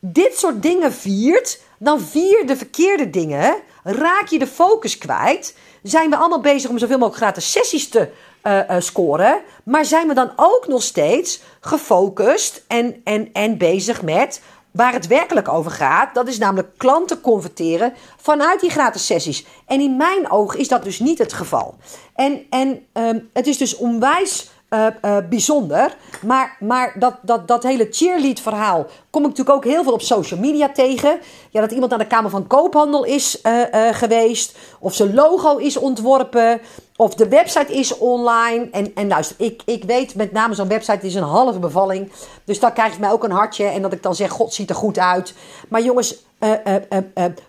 dit 0.00 0.38
soort 0.38 0.62
dingen 0.62 0.92
viert, 0.92 1.60
dan 1.78 2.00
vier 2.00 2.46
de 2.46 2.56
verkeerde 2.56 3.10
dingen 3.10 3.56
raak 3.82 4.26
je 4.28 4.38
de 4.38 4.46
focus 4.46 4.98
kwijt. 4.98 5.56
Zijn 5.82 6.10
we 6.10 6.16
allemaal 6.16 6.40
bezig 6.40 6.70
om 6.70 6.78
zoveel 6.78 6.98
mogelijk 6.98 7.22
gratis 7.22 7.52
sessies 7.52 7.88
te 7.88 8.08
uh, 8.42 8.60
scoren. 8.78 9.42
Maar 9.64 9.84
zijn 9.84 10.08
we 10.08 10.14
dan 10.14 10.32
ook 10.36 10.66
nog 10.66 10.82
steeds 10.82 11.40
gefocust 11.60 12.64
en, 12.66 13.00
en, 13.04 13.32
en 13.32 13.58
bezig 13.58 14.02
met 14.02 14.40
waar 14.76 14.92
het 14.92 15.06
werkelijk 15.06 15.48
over 15.48 15.70
gaat. 15.70 16.14
Dat 16.14 16.28
is 16.28 16.38
namelijk 16.38 16.68
klanten 16.76 17.20
converteren 17.20 17.94
vanuit 18.16 18.60
die 18.60 18.70
gratis 18.70 19.06
sessies. 19.06 19.46
En 19.66 19.80
in 19.80 19.96
mijn 19.96 20.30
ogen 20.30 20.58
is 20.58 20.68
dat 20.68 20.84
dus 20.84 20.98
niet 20.98 21.18
het 21.18 21.32
geval. 21.32 21.74
En, 22.14 22.46
en 22.50 22.86
um, 22.92 23.30
het 23.32 23.46
is 23.46 23.58
dus 23.58 23.76
onwijs 23.76 24.50
uh, 24.70 24.86
uh, 25.04 25.16
bijzonder. 25.28 25.96
Maar, 26.22 26.56
maar 26.60 26.94
dat, 26.98 27.14
dat, 27.22 27.48
dat 27.48 27.62
hele 27.62 27.86
cheerlead 27.90 28.40
verhaal 28.40 28.86
kom 29.10 29.22
ik 29.24 29.28
natuurlijk 29.28 29.56
ook 29.56 29.72
heel 29.72 29.82
veel 29.82 29.92
op 29.92 30.02
social 30.02 30.40
media 30.40 30.68
tegen. 30.68 31.18
Ja, 31.50 31.60
dat 31.60 31.72
iemand 31.72 31.92
aan 31.92 31.98
de 31.98 32.06
Kamer 32.06 32.30
van 32.30 32.46
Koophandel 32.46 33.04
is 33.04 33.40
uh, 33.42 33.62
geweest. 33.92 34.56
Of 34.78 34.94
zijn 34.94 35.14
logo 35.14 35.56
is 35.56 35.76
ontworpen. 35.76 36.60
Of 36.96 37.14
de 37.14 37.28
website 37.28 37.72
is 37.72 37.98
online. 37.98 38.68
En, 38.70 38.94
en 38.94 39.08
luister, 39.08 39.36
ik, 39.38 39.62
ik 39.64 39.84
weet 39.84 40.14
met 40.14 40.32
name 40.32 40.54
zo'n 40.54 40.68
website 40.68 41.06
is 41.06 41.14
een 41.14 41.22
halve 41.22 41.58
bevalling. 41.58 42.12
Dus 42.44 42.60
dan 42.60 42.72
krijgt 42.72 42.98
mij 42.98 43.10
ook 43.10 43.24
een 43.24 43.30
hartje. 43.30 43.64
En 43.64 43.82
dat 43.82 43.92
ik 43.92 44.02
dan 44.02 44.14
zeg, 44.14 44.30
god 44.30 44.54
ziet 44.54 44.70
er 44.70 44.76
goed 44.76 44.98
uit. 44.98 45.34
Maar 45.68 45.82
jongens, 45.82 46.16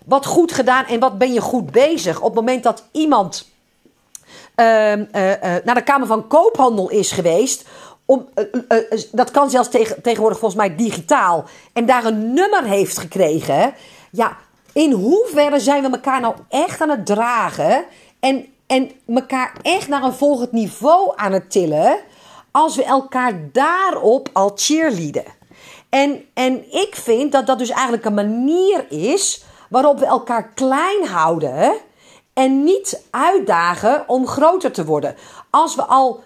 wat 0.04 0.26
goed 0.26 0.52
gedaan 0.52 0.86
en 0.86 1.00
wat 1.00 1.18
ben 1.18 1.32
je 1.32 1.40
goed 1.40 1.70
bezig. 1.70 2.18
Op 2.18 2.24
het 2.24 2.34
moment 2.34 2.62
dat 2.62 2.84
iemand 2.92 3.46
uh, 4.60 4.64
naar 5.64 5.74
de 5.74 5.82
Kamer 5.82 6.06
van 6.06 6.26
Koophandel 6.26 6.88
is 6.90 7.12
geweest. 7.12 7.64
Om, 8.04 8.28
uh, 8.68 8.78
dat 9.12 9.30
kan 9.30 9.50
zelfs 9.50 9.68
tegen, 9.68 10.02
tegenwoordig 10.02 10.38
volgens 10.38 10.60
mij 10.60 10.76
digitaal. 10.76 11.44
En 11.72 11.86
daar 11.86 12.04
een 12.04 12.32
nummer 12.32 12.64
heeft 12.64 12.98
gekregen. 12.98 13.74
Ja, 14.10 14.36
in 14.72 14.92
hoeverre 14.92 15.60
zijn 15.60 15.82
we 15.82 15.90
elkaar 15.90 16.20
nou 16.20 16.34
echt 16.48 16.80
aan 16.80 16.90
het 16.90 17.06
dragen? 17.06 17.84
En, 18.20 18.46
en 18.66 18.90
elkaar 19.06 19.52
echt 19.62 19.88
naar 19.88 20.02
een 20.02 20.12
volgend 20.12 20.52
niveau 20.52 21.12
aan 21.16 21.32
het 21.32 21.50
tillen. 21.50 21.98
Als 22.50 22.76
we 22.76 22.84
elkaar 22.84 23.32
daarop 23.52 24.28
al 24.32 24.52
cheerleaden. 24.54 25.24
En, 25.88 26.24
en 26.34 26.72
ik 26.72 26.94
vind 26.94 27.32
dat 27.32 27.46
dat 27.46 27.58
dus 27.58 27.70
eigenlijk 27.70 28.04
een 28.04 28.14
manier 28.14 28.86
is 28.88 29.44
waarop 29.68 29.98
we 29.98 30.06
elkaar 30.06 30.52
klein 30.54 31.06
houden 31.06 31.72
en 32.38 32.64
niet 32.64 33.02
uitdagen 33.10 34.04
om 34.06 34.26
groter 34.26 34.72
te 34.72 34.84
worden. 34.84 35.16
Als 35.50 35.74
we 35.74 35.82
al 35.82 36.22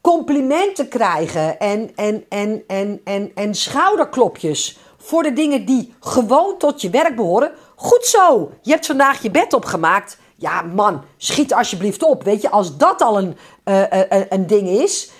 complimenten 0.00 0.88
krijgen 0.88 1.58
en, 1.58 1.90
en, 1.96 2.24
en, 2.28 2.64
en, 2.66 3.00
en, 3.04 3.30
en 3.34 3.54
schouderklopjes 3.54 4.78
voor 4.96 5.22
de 5.22 5.32
dingen 5.32 5.64
die 5.64 5.94
gewoon 6.00 6.58
tot 6.58 6.80
je 6.80 6.90
werk 6.90 7.16
behoren. 7.16 7.52
Goed 7.76 8.04
zo, 8.04 8.52
je 8.62 8.70
hebt 8.70 8.86
vandaag 8.86 9.22
je 9.22 9.30
bed 9.30 9.52
opgemaakt. 9.52 10.18
Ja, 10.36 10.62
man, 10.62 11.04
schiet 11.16 11.54
alsjeblieft 11.54 12.02
op. 12.02 12.22
Weet 12.22 12.42
je, 12.42 12.50
als 12.50 12.76
dat 12.76 13.02
al 13.02 13.18
een, 13.18 13.36
uh, 13.64 13.80
uh, 13.80 14.22
een 14.28 14.46
ding 14.46 14.68
is, 14.68 15.10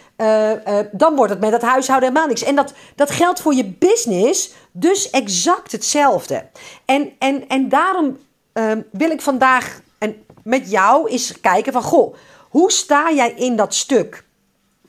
dan 0.93 1.17
wordt 1.17 1.33
het 1.33 1.41
met 1.41 1.53
het 1.53 1.63
huishouden 1.63 2.09
helemaal 2.09 2.29
niks. 2.29 2.43
En 2.43 2.55
dat, 2.55 2.73
dat 2.95 3.11
geldt 3.11 3.41
voor 3.41 3.55
je 3.55 3.65
business 3.65 4.53
dus 4.73 5.11
exact 5.11 5.73
hetzelfde. 5.73 6.47
En, 6.85 7.13
en, 7.19 7.49
en 7.49 7.69
daarom 7.69 8.17
Ehm, 8.59 8.81
wil 8.91 9.11
ik 9.11 9.21
vandaag 9.21 9.81
en 9.99 10.25
met 10.43 10.71
jou 10.71 11.09
eens 11.09 11.41
kijken 11.41 11.73
van, 11.73 11.83
goh, 11.83 12.15
hoe 12.49 12.73
sta 12.73 13.13
jij 13.13 13.31
in 13.31 13.57
dat 13.57 13.75
stuk? 13.75 14.25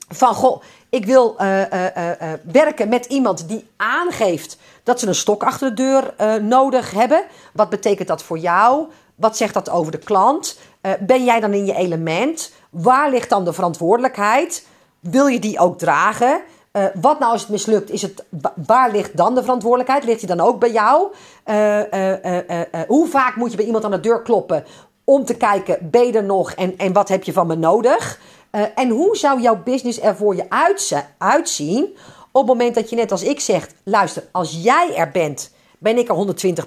Van, 0.08 0.34
goh, 0.34 0.62
ik 0.90 1.06
wil 1.06 1.36
uh, 1.40 1.62
uh, 1.62 2.34
werken 2.52 2.90
met 2.90 3.06
iemand 3.06 3.48
die 3.48 3.68
aangeeft 3.78 4.58
dat 4.84 5.00
ze 5.00 5.08
een 5.08 5.16
stok 5.16 5.44
achter 5.44 5.76
de 5.76 5.82
deur 5.84 6.14
nodig 6.42 6.92
hebben. 6.92 7.24
Wat 7.54 7.70
betekent 7.70 8.08
dat 8.08 8.24
voor 8.24 8.38
jou? 8.38 8.88
Wat 9.16 9.38
zegt 9.38 9.54
dat 9.54 9.70
over 9.70 9.92
de 9.92 9.98
klant? 9.98 10.60
ben 11.00 11.24
jij 11.24 11.40
dan 11.40 11.54
in 11.54 11.66
je 11.66 11.76
element? 11.76 12.52
Waar 12.70 13.10
ligt 13.10 13.30
dan 13.30 13.46
de 13.46 13.54
verantwoordelijkheid? 13.54 14.66
Wil 15.00 15.28
je 15.28 15.40
die 15.40 15.60
ook 15.60 15.78
dragen? 15.78 16.42
Uh, 16.80 16.86
wat 17.02 17.20
nou 17.20 17.32
als 17.32 17.42
het 17.42 17.50
mislukt? 17.50 17.92
Is 17.92 18.02
het, 18.02 18.24
waar 18.66 18.92
ligt 18.92 19.18
dan 19.18 19.36
de 19.36 19.42
verantwoordelijkheid? 19.42 20.04
Ligt 20.04 20.20
die 20.20 20.28
dan 20.28 20.40
ook 20.40 20.60
bij 20.60 20.72
jou? 20.72 21.08
Uh, 21.46 21.78
uh, 21.78 22.60
hoe 22.88 23.08
vaak 23.08 23.36
moet 23.36 23.52
je 23.52 23.58
bij 23.58 23.66
iemand 23.66 23.84
aan 23.84 23.92
de 23.92 24.00
deur 24.00 24.22
kloppen 24.22 24.64
om 25.04 25.26
te 25.26 25.34
kijken, 25.36 25.90
ben 25.92 26.06
je 26.06 26.12
er 26.12 26.24
nog 26.24 26.52
en, 26.52 26.78
en 26.78 26.94
wat 26.94 27.10
heb 27.10 27.24
je 27.24 27.34
van 27.34 27.48
me 27.48 27.56
nodig? 27.56 28.20
En 28.76 28.90
hoe 28.90 29.18
zou 29.18 29.42
jouw 29.42 29.64
business 29.64 30.02
er 30.02 30.16
voor 30.16 30.36
je 30.36 30.46
uitzien 31.18 31.96
op 32.32 32.48
het 32.48 32.58
moment 32.58 32.76
dat 32.76 32.90
je 32.90 32.96
net 32.96 33.12
als 33.12 33.24
ik 33.24 33.40
zegt, 33.40 33.74
luister, 33.84 34.24
als 34.32 34.60
jij 34.62 34.96
er 34.96 35.12
bent, 35.12 35.52
ben 35.78 35.98
ik 35.98 36.08
er 36.08 36.16
120 36.16 36.66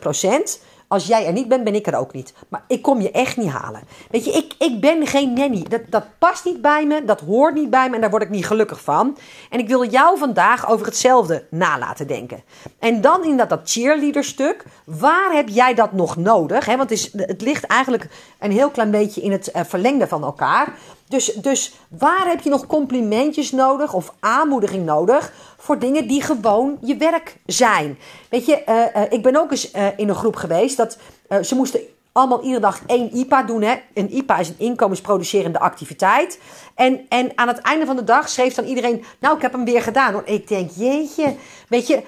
als 0.92 1.06
jij 1.06 1.26
er 1.26 1.32
niet 1.32 1.48
bent, 1.48 1.64
ben 1.64 1.74
ik 1.74 1.86
er 1.86 1.98
ook 1.98 2.12
niet. 2.12 2.34
Maar 2.48 2.64
ik 2.68 2.82
kom 2.82 3.00
je 3.00 3.10
echt 3.10 3.36
niet 3.36 3.48
halen. 3.48 3.82
Weet 4.10 4.24
je, 4.24 4.30
ik, 4.30 4.54
ik 4.58 4.80
ben 4.80 5.06
geen 5.06 5.32
nanny. 5.32 5.64
Dat, 5.68 5.80
dat 5.88 6.04
past 6.18 6.44
niet 6.44 6.62
bij 6.62 6.86
me, 6.86 7.04
dat 7.04 7.20
hoort 7.20 7.54
niet 7.54 7.70
bij 7.70 7.88
me 7.88 7.94
en 7.94 8.00
daar 8.00 8.10
word 8.10 8.22
ik 8.22 8.30
niet 8.30 8.46
gelukkig 8.46 8.80
van. 8.80 9.16
En 9.50 9.58
ik 9.58 9.68
wil 9.68 9.90
jou 9.90 10.18
vandaag 10.18 10.70
over 10.70 10.86
hetzelfde 10.86 11.46
nalaten 11.50 12.06
denken. 12.06 12.42
En 12.78 13.00
dan 13.00 13.24
in 13.24 13.36
dat, 13.36 13.48
dat 13.48 13.60
cheerleader 13.64 14.24
stuk, 14.24 14.64
waar 14.84 15.32
heb 15.32 15.48
jij 15.48 15.74
dat 15.74 15.92
nog 15.92 16.16
nodig? 16.16 16.66
Want 16.66 16.80
het, 16.80 16.90
is, 16.90 17.12
het 17.12 17.40
ligt 17.40 17.64
eigenlijk 17.64 18.08
een 18.38 18.52
heel 18.52 18.70
klein 18.70 18.90
beetje 18.90 19.20
in 19.20 19.32
het 19.32 19.50
uh, 19.54 19.62
verlengde 19.64 20.08
van 20.08 20.24
elkaar. 20.24 20.74
Dus, 21.12 21.26
dus 21.26 21.72
waar 21.88 22.28
heb 22.28 22.40
je 22.40 22.50
nog 22.50 22.66
complimentjes 22.66 23.50
nodig 23.50 23.94
of 23.94 24.14
aanmoediging 24.20 24.84
nodig 24.84 25.32
voor 25.56 25.78
dingen 25.78 26.08
die 26.08 26.22
gewoon 26.22 26.78
je 26.80 26.96
werk 26.96 27.36
zijn? 27.46 27.98
Weet 28.30 28.46
je, 28.46 28.62
uh, 28.68 29.02
uh, 29.02 29.12
ik 29.12 29.22
ben 29.22 29.36
ook 29.36 29.50
eens 29.50 29.74
uh, 29.74 29.86
in 29.96 30.08
een 30.08 30.14
groep 30.14 30.36
geweest 30.36 30.76
dat 30.76 30.98
ze 31.42 31.54
moesten 31.54 31.80
allemaal 32.12 32.42
iedere 32.42 32.60
dag 32.60 32.80
één 32.86 33.16
IPA 33.16 33.42
doen. 33.42 33.62
Hè? 33.62 33.74
Een 33.94 34.16
IPA 34.16 34.38
is 34.38 34.48
een 34.48 34.58
inkomensproducerende 34.58 35.58
activiteit. 35.58 36.38
En, 36.74 37.00
en 37.08 37.32
aan 37.34 37.48
het 37.48 37.58
einde 37.58 37.86
van 37.86 37.96
de 37.96 38.04
dag 38.04 38.28
schreef 38.28 38.54
dan 38.54 38.64
iedereen: 38.64 39.04
Nou, 39.18 39.36
ik 39.36 39.42
heb 39.42 39.52
hem 39.52 39.64
weer 39.64 39.82
gedaan. 39.82 40.22
Ik 40.24 40.48
denk, 40.48 40.70
jeetje. 40.74 41.34
Weet 41.68 41.86
je, 41.86 42.02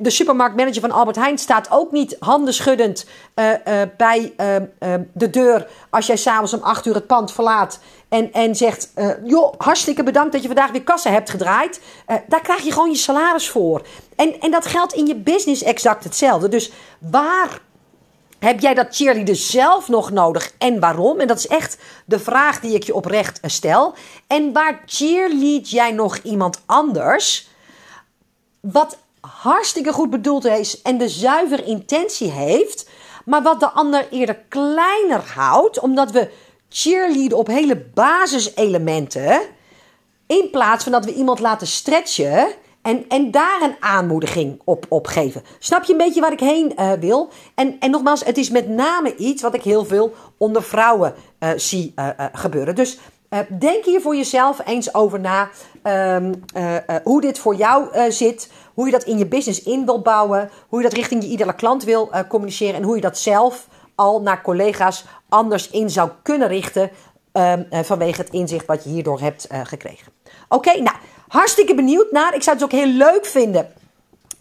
de 0.00 0.10
supermarktmanager 0.10 0.80
van 0.80 0.90
Albert 0.90 1.16
Heijn 1.16 1.38
staat 1.38 1.70
ook 1.70 1.92
niet 1.92 2.16
handen 2.18 2.54
schuddend 2.54 3.06
bij 3.96 4.32
de 5.12 5.30
deur. 5.30 5.66
als 5.90 6.06
jij 6.06 6.16
s'avonds 6.16 6.54
om 6.54 6.62
acht 6.62 6.86
uur 6.86 6.94
het 6.94 7.06
pand 7.06 7.32
verlaat. 7.32 7.80
En, 8.12 8.32
en 8.32 8.54
zegt: 8.54 8.92
Joh, 9.24 9.54
hartstikke 9.58 10.02
bedankt 10.02 10.32
dat 10.32 10.40
je 10.40 10.46
vandaag 10.46 10.70
weer 10.70 10.82
kassa 10.82 11.10
hebt 11.10 11.30
gedraaid. 11.30 11.80
daar 12.26 12.40
krijg 12.40 12.62
je 12.62 12.72
gewoon 12.72 12.90
je 12.90 12.96
salaris 12.96 13.48
voor. 13.48 13.86
En, 14.16 14.40
en 14.40 14.50
dat 14.50 14.66
geldt 14.66 14.92
in 14.92 15.06
je 15.06 15.14
business 15.14 15.62
exact 15.62 16.04
hetzelfde. 16.04 16.48
Dus 16.48 16.72
waar 16.98 17.60
heb 18.38 18.60
jij 18.60 18.74
dat 18.74 18.96
cheerleader 18.96 19.36
zelf 19.36 19.88
nog 19.88 20.10
nodig 20.10 20.52
en 20.58 20.80
waarom? 20.80 21.20
En 21.20 21.26
dat 21.26 21.38
is 21.38 21.46
echt 21.46 21.78
de 22.06 22.18
vraag 22.18 22.60
die 22.60 22.74
ik 22.74 22.82
je 22.82 22.94
oprecht 22.94 23.40
stel. 23.42 23.94
En 24.26 24.52
waar 24.52 24.82
cheerlead 24.86 25.70
jij 25.70 25.92
nog 25.92 26.16
iemand 26.16 26.60
anders? 26.66 27.48
Wat 28.60 28.98
hartstikke 29.20 29.92
goed 29.92 30.10
bedoeld 30.10 30.44
is 30.44 30.82
en 30.82 30.98
de 30.98 31.08
zuivere 31.08 31.64
intentie 31.64 32.30
heeft, 32.30 32.88
maar 33.24 33.42
wat 33.42 33.60
de 33.60 33.70
ander 33.70 34.06
eerder 34.10 34.38
kleiner 34.48 35.22
houdt, 35.34 35.80
omdat 35.80 36.10
we 36.10 36.30
cheerleaden 36.72 37.38
op 37.38 37.46
hele 37.46 37.76
basiselementen, 37.94 39.40
in 40.26 40.48
plaats 40.50 40.82
van 40.82 40.92
dat 40.92 41.04
we 41.04 41.14
iemand 41.14 41.40
laten 41.40 41.66
stretchen 41.66 42.46
en, 42.82 43.04
en 43.08 43.30
daar 43.30 43.62
een 43.62 43.76
aanmoediging 43.80 44.60
op, 44.64 44.86
op 44.88 45.06
geven. 45.06 45.42
Snap 45.58 45.84
je 45.84 45.92
een 45.92 45.98
beetje 45.98 46.20
waar 46.20 46.32
ik 46.32 46.40
heen 46.40 46.72
uh, 46.76 46.92
wil? 46.92 47.28
En, 47.54 47.76
en 47.80 47.90
nogmaals, 47.90 48.24
het 48.24 48.38
is 48.38 48.50
met 48.50 48.68
name 48.68 49.16
iets 49.16 49.42
wat 49.42 49.54
ik 49.54 49.62
heel 49.62 49.84
veel 49.84 50.14
onder 50.36 50.62
vrouwen 50.62 51.14
uh, 51.40 51.50
zie 51.56 51.92
uh, 51.96 52.08
gebeuren. 52.32 52.74
Dus 52.74 52.98
denk 53.58 53.84
hier 53.84 54.00
voor 54.00 54.16
jezelf 54.16 54.60
eens 54.64 54.94
over 54.94 55.20
na 55.20 55.48
um, 56.16 56.44
hoe 57.04 57.20
dit 57.20 57.38
voor 57.38 57.54
jou 57.54 58.10
zit. 58.10 58.50
Hoe 58.74 58.86
je 58.86 58.92
dat 58.92 59.02
in 59.02 59.18
je 59.18 59.26
business 59.26 59.62
in 59.62 59.84
wil 59.84 60.02
bouwen. 60.02 60.50
Hoe 60.68 60.82
je 60.82 60.88
dat 60.88 60.96
richting 60.96 61.22
je 61.22 61.28
iedere 61.28 61.54
klant 61.54 61.84
wil 61.84 62.10
communiceren. 62.28 62.74
En 62.74 62.82
hoe 62.82 62.94
je 62.94 63.00
dat 63.00 63.18
zelf 63.18 63.68
al 64.02 64.22
naar 64.22 64.42
collega's 64.42 65.04
anders 65.28 65.70
in 65.70 65.90
zou 65.90 66.10
kunnen 66.22 66.48
richten. 66.48 66.90
Um, 67.32 67.66
vanwege 67.70 68.20
het 68.20 68.30
inzicht 68.30 68.66
wat 68.66 68.84
je 68.84 68.90
hierdoor 68.90 69.20
hebt 69.20 69.48
gekregen. 69.62 70.12
Oké, 70.48 70.80
nou. 70.80 70.96
Hartstikke 71.28 71.74
benieuwd 71.74 72.10
naar. 72.10 72.34
Ik 72.34 72.42
zou 72.42 72.56
het 72.56 72.64
ook 72.64 72.72
heel 72.72 72.86
leuk 72.86 73.26
vinden. 73.26 73.72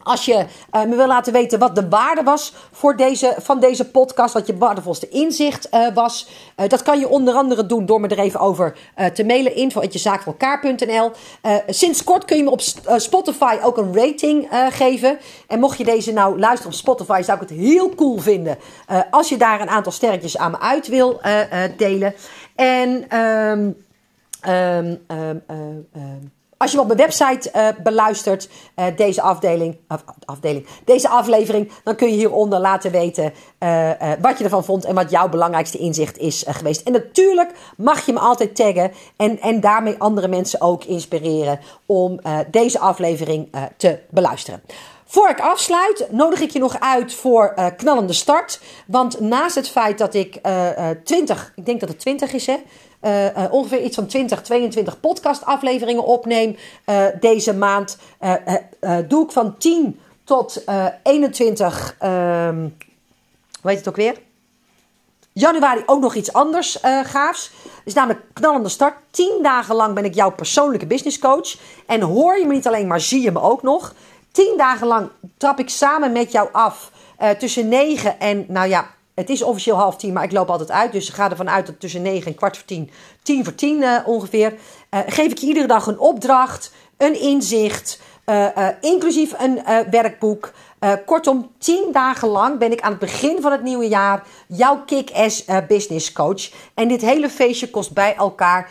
Als 0.03 0.25
je 0.25 0.45
uh, 0.75 0.83
me 0.83 0.95
wil 0.95 1.07
laten 1.07 1.33
weten 1.33 1.59
wat 1.59 1.75
de 1.75 1.89
waarde 1.89 2.23
was 2.23 2.53
voor 2.71 2.95
deze, 2.95 3.35
van 3.37 3.59
deze 3.59 3.89
podcast, 3.89 4.33
wat 4.33 4.47
je 4.47 4.57
waardevolste 4.57 5.09
inzicht 5.09 5.67
uh, 5.73 5.87
was. 5.93 6.29
Uh, 6.57 6.67
dat 6.67 6.83
kan 6.83 6.99
je 6.99 7.09
onder 7.09 7.33
andere 7.33 7.65
doen 7.65 7.85
door 7.85 7.99
me 7.99 8.07
er 8.07 8.19
even 8.19 8.39
over 8.39 8.77
te 9.13 9.23
mailen. 9.23 9.55
info.jezaakvoorelkaar.nl 9.55 11.11
Sinds 11.67 12.03
kort 12.03 12.25
kun 12.25 12.37
je 12.37 12.43
me 12.43 12.49
op 12.49 12.61
Spotify 12.95 13.57
ook 13.63 13.77
een 13.77 13.93
rating 13.93 14.47
geven. 14.69 15.19
En 15.47 15.59
mocht 15.59 15.77
je 15.77 15.83
deze 15.83 16.11
nou 16.11 16.39
luisteren 16.39 16.71
op 16.71 16.79
Spotify, 16.79 17.21
zou 17.21 17.41
ik 17.41 17.49
het 17.49 17.57
heel 17.57 17.95
cool 17.95 18.17
vinden 18.17 18.57
als 19.11 19.29
je 19.29 19.37
daar 19.37 19.61
een 19.61 19.69
aantal 19.69 19.91
sterretjes 19.91 20.37
aan 20.37 20.51
me 20.51 20.59
uit 20.59 20.87
wil 20.87 21.21
delen. 21.77 22.13
En... 22.55 23.17
Um, 23.19 23.75
als 26.61 26.71
je 26.71 26.79
op 26.79 26.85
mijn 26.85 26.99
website 26.99 27.51
uh, 27.55 27.67
beluistert, 27.83 28.49
uh, 28.75 28.85
deze 28.95 29.21
afdeling, 29.21 29.77
af, 29.87 30.03
afdeling, 30.25 30.67
deze 30.85 31.09
aflevering, 31.09 31.71
dan 31.83 31.95
kun 31.95 32.07
je 32.07 32.13
hieronder 32.13 32.59
laten 32.59 32.91
weten 32.91 33.33
uh, 33.59 33.91
wat 34.21 34.37
je 34.37 34.43
ervan 34.43 34.63
vond 34.63 34.85
en 34.85 34.95
wat 34.95 35.09
jouw 35.09 35.29
belangrijkste 35.29 35.77
inzicht 35.77 36.17
is 36.17 36.45
geweest. 36.47 36.81
En 36.81 36.91
natuurlijk 36.91 37.51
mag 37.77 38.05
je 38.05 38.13
me 38.13 38.19
altijd 38.19 38.55
taggen 38.55 38.91
en, 39.15 39.39
en 39.39 39.59
daarmee 39.59 39.95
andere 39.97 40.27
mensen 40.27 40.61
ook 40.61 40.83
inspireren 40.83 41.59
om 41.85 42.19
deze 42.51 42.79
aflevering 42.79 43.49
te 43.77 43.99
beluisteren. 44.09 44.61
Voor 45.05 45.29
ik 45.29 45.39
afsluit, 45.39 46.07
nodig 46.11 46.39
ik 46.39 46.49
je 46.49 46.59
nog 46.59 46.79
uit 46.79 47.13
voor 47.13 47.53
uh, 47.55 47.65
knallende 47.77 48.13
start. 48.13 48.61
Want 48.87 49.19
naast 49.19 49.55
het 49.55 49.69
feit 49.69 49.97
dat 49.97 50.13
ik 50.13 50.39
uh, 50.45 50.89
20, 51.03 51.53
ik 51.55 51.65
denk 51.65 51.79
dat 51.79 51.89
het 51.89 51.99
20 51.99 52.33
is 52.33 52.45
hè, 52.45 52.57
uh, 53.01 53.25
uh, 53.25 53.51
ongeveer 53.51 53.81
iets 53.81 53.95
van 53.95 54.05
20, 54.05 54.41
22 54.41 54.99
podcastafleveringen 54.99 56.03
opneem 56.03 56.55
uh, 56.85 57.05
deze 57.19 57.53
maand. 57.53 57.97
doe 59.07 59.23
ik 59.23 59.31
van 59.31 59.57
10 59.57 59.99
tot 60.23 60.63
21, 61.03 61.95
um, 62.03 62.75
hoe 63.61 63.69
heet 63.69 63.77
het 63.77 63.87
ook 63.87 63.95
weer? 63.95 64.15
Januari 65.33 65.83
ook 65.85 66.01
nog 66.01 66.15
iets 66.15 66.33
anders 66.33 66.77
gaafs. 67.03 67.51
is 67.85 67.93
namelijk 67.93 68.25
knallende 68.33 68.69
start. 68.69 68.95
10 69.11 69.39
dagen 69.41 69.75
lang 69.75 69.93
ben 69.93 70.05
ik 70.05 70.13
jouw 70.13 70.31
persoonlijke 70.31 70.85
business 70.85 71.19
coach. 71.19 71.55
En 71.85 72.01
hoor 72.01 72.37
je 72.37 72.45
me 72.45 72.53
niet 72.53 72.67
alleen, 72.67 72.87
maar 72.87 73.01
zie 73.01 73.21
je 73.21 73.31
me 73.31 73.41
ook 73.41 73.61
nog. 73.61 73.93
10 74.31 74.53
dagen 74.57 74.87
lang 74.87 75.09
trap 75.37 75.59
ik 75.59 75.69
samen 75.69 76.11
met 76.11 76.31
jou 76.31 76.49
af 76.51 76.91
tussen 77.37 77.67
9 77.67 78.19
en, 78.19 78.45
nou 78.47 78.69
ja, 78.69 78.89
het 79.21 79.29
is 79.29 79.43
officieel 79.43 79.75
half 79.75 79.95
tien, 79.95 80.13
maar 80.13 80.23
ik 80.23 80.31
loop 80.31 80.49
altijd 80.49 80.71
uit. 80.71 80.91
Dus 80.91 81.09
ga 81.09 81.29
ervan 81.29 81.49
uit 81.49 81.65
dat 81.65 81.79
tussen 81.79 82.01
negen 82.01 82.27
en 82.27 82.35
kwart 82.35 82.57
voor 82.57 82.65
tien, 82.65 82.89
tien 83.23 83.43
voor 83.43 83.55
tien 83.55 83.81
uh, 83.81 83.97
ongeveer, 84.05 84.53
uh, 84.53 84.99
geef 85.07 85.31
ik 85.31 85.37
je 85.37 85.47
iedere 85.47 85.67
dag 85.67 85.87
een 85.87 85.99
opdracht, 85.99 86.71
een 86.97 87.21
inzicht, 87.21 88.01
uh, 88.25 88.47
inclusief 88.81 89.33
een 89.37 89.61
werkboek. 89.89 90.51
kortom, 91.05 91.51
tien 91.57 91.89
dagen 91.91 92.27
lang 92.27 92.59
ben 92.59 92.71
ik 92.71 92.81
aan 92.81 92.91
het 92.91 92.99
begin 92.99 93.41
van 93.41 93.51
het 93.51 93.63
nieuwe 93.63 93.87
jaar 93.87 94.23
jouw 94.47 94.83
kick-ass 94.85 95.45
business 95.67 96.11
coach. 96.11 96.51
En 96.73 96.87
dit 96.87 97.01
hele 97.01 97.29
feestje 97.29 97.69
kost 97.69 97.93
bij 97.93 98.15
elkaar 98.15 98.69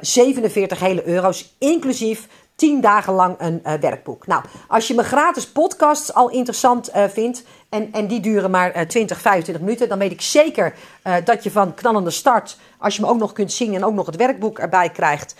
47 0.00 0.80
hele 0.80 1.06
euro's, 1.06 1.54
inclusief 1.58 2.28
10 2.56 2.80
dagen 2.80 3.12
lang 3.12 3.34
een 3.38 3.62
uh, 3.66 3.72
werkboek. 3.72 4.26
Nou, 4.26 4.42
als 4.68 4.88
je 4.88 4.94
mijn 4.94 5.06
gratis 5.06 5.48
podcasts 5.48 6.14
al 6.14 6.30
interessant 6.30 6.96
uh, 6.96 7.04
vindt. 7.08 7.44
En, 7.68 7.92
en 7.92 8.06
die 8.06 8.20
duren 8.20 8.50
maar 8.50 8.76
uh, 8.76 8.82
20, 8.82 9.20
25 9.20 9.64
minuten. 9.64 9.88
Dan 9.88 9.98
weet 9.98 10.12
ik 10.12 10.20
zeker 10.20 10.74
dat 11.24 11.42
je 11.42 11.50
van 11.50 11.74
knallende 11.74 12.10
start. 12.10 12.58
Als 12.78 12.96
je 12.96 13.02
me 13.02 13.08
ook 13.08 13.18
nog 13.18 13.32
kunt 13.32 13.52
zien 13.52 13.74
en 13.74 13.84
ook 13.84 13.94
nog 13.94 14.06
het 14.06 14.16
werkboek 14.16 14.58
erbij 14.58 14.90
krijgt. 14.90 15.34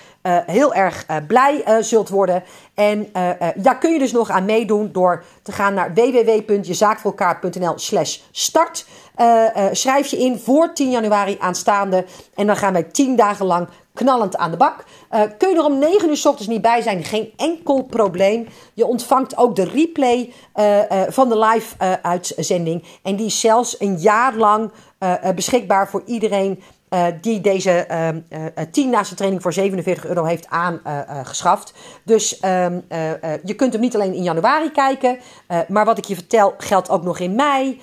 heel 0.46 0.74
erg 0.74 1.06
blij 1.26 1.64
zult 1.80 2.08
worden. 2.08 2.42
En 2.74 3.08
daar 3.56 3.78
kun 3.78 3.92
je 3.92 3.98
dus 3.98 4.12
nog 4.12 4.30
aan 4.30 4.44
meedoen 4.44 4.92
door 4.92 5.24
te 5.42 5.52
gaan 5.52 5.74
naar 5.74 5.94
www.jezaakvoorelkaar.nl/slash 5.94 8.18
start. 8.30 8.86
schrijf 9.72 10.06
je 10.06 10.18
in 10.18 10.38
voor 10.38 10.72
10 10.72 10.90
januari 10.90 11.36
aanstaande. 11.40 12.04
En 12.34 12.46
dan 12.46 12.56
gaan 12.56 12.72
wij 12.72 12.82
10 12.82 13.16
dagen 13.16 13.46
lang 13.46 13.68
knallend 13.96 14.36
aan 14.36 14.50
de 14.50 14.56
bak. 14.56 14.84
Uh, 15.10 15.20
kun 15.38 15.48
je 15.48 15.56
er 15.56 15.64
om 15.64 15.78
9 15.78 16.08
uur 16.08 16.16
s 16.16 16.26
ochtends 16.26 16.48
niet 16.48 16.62
bij 16.62 16.82
zijn, 16.82 17.04
geen 17.04 17.32
enkel 17.36 17.82
probleem. 17.82 18.48
Je 18.74 18.86
ontvangt 18.86 19.36
ook 19.36 19.56
de 19.56 19.64
replay 19.64 20.32
uh, 20.54 20.78
uh, 20.78 21.02
van 21.08 21.28
de 21.28 21.38
live 21.38 22.02
uitzending. 22.02 22.84
En 23.02 23.16
die 23.16 23.26
is 23.26 23.40
zelfs 23.40 23.80
een 23.80 23.96
jaar 23.96 24.34
lang 24.34 24.70
beschikbaar 25.34 25.88
voor 25.88 26.02
iedereen 26.06 26.62
uh, 26.96 27.06
die 27.20 27.40
deze 27.40 27.86
uh, 27.90 28.08
uh, 28.08 28.64
10 28.70 28.90
naast 28.90 29.16
training 29.16 29.42
voor 29.42 29.52
47 29.52 30.06
euro 30.06 30.24
heeft 30.24 30.46
aangeschaft. 30.48 31.72
dus 32.02 32.40
ehm, 32.40 32.80
je 33.44 33.54
kunt 33.54 33.72
hem 33.72 33.82
niet 33.82 33.94
alleen 33.94 34.14
in 34.14 34.22
januari 34.22 34.70
kijken, 34.70 35.18
maar 35.68 35.84
wat 35.84 35.98
ik 35.98 36.04
je 36.04 36.14
vertel 36.14 36.54
geldt 36.58 36.90
ook 36.90 37.02
nog 37.02 37.18
in 37.18 37.34
mei. 37.34 37.80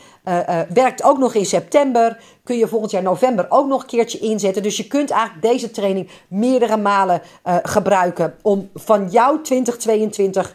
werkt 0.73 1.03
ook 1.03 1.17
nog 1.17 1.33
in 1.33 1.45
september. 1.45 2.17
Kun 2.43 2.57
je 2.57 2.67
volgend 2.67 2.91
jaar 2.91 3.03
november 3.03 3.45
ook 3.49 3.67
nog 3.67 3.81
een 3.81 3.87
keertje 3.87 4.19
inzetten. 4.19 4.63
Dus 4.63 4.77
je 4.77 4.87
kunt 4.87 5.11
eigenlijk 5.11 5.41
deze 5.41 5.71
training 5.71 6.09
meerdere 6.27 6.77
malen 6.77 7.21
gebruiken 7.63 8.35
om 8.41 8.69
van 8.73 9.09
jouw 9.09 9.41
2022 9.41 10.53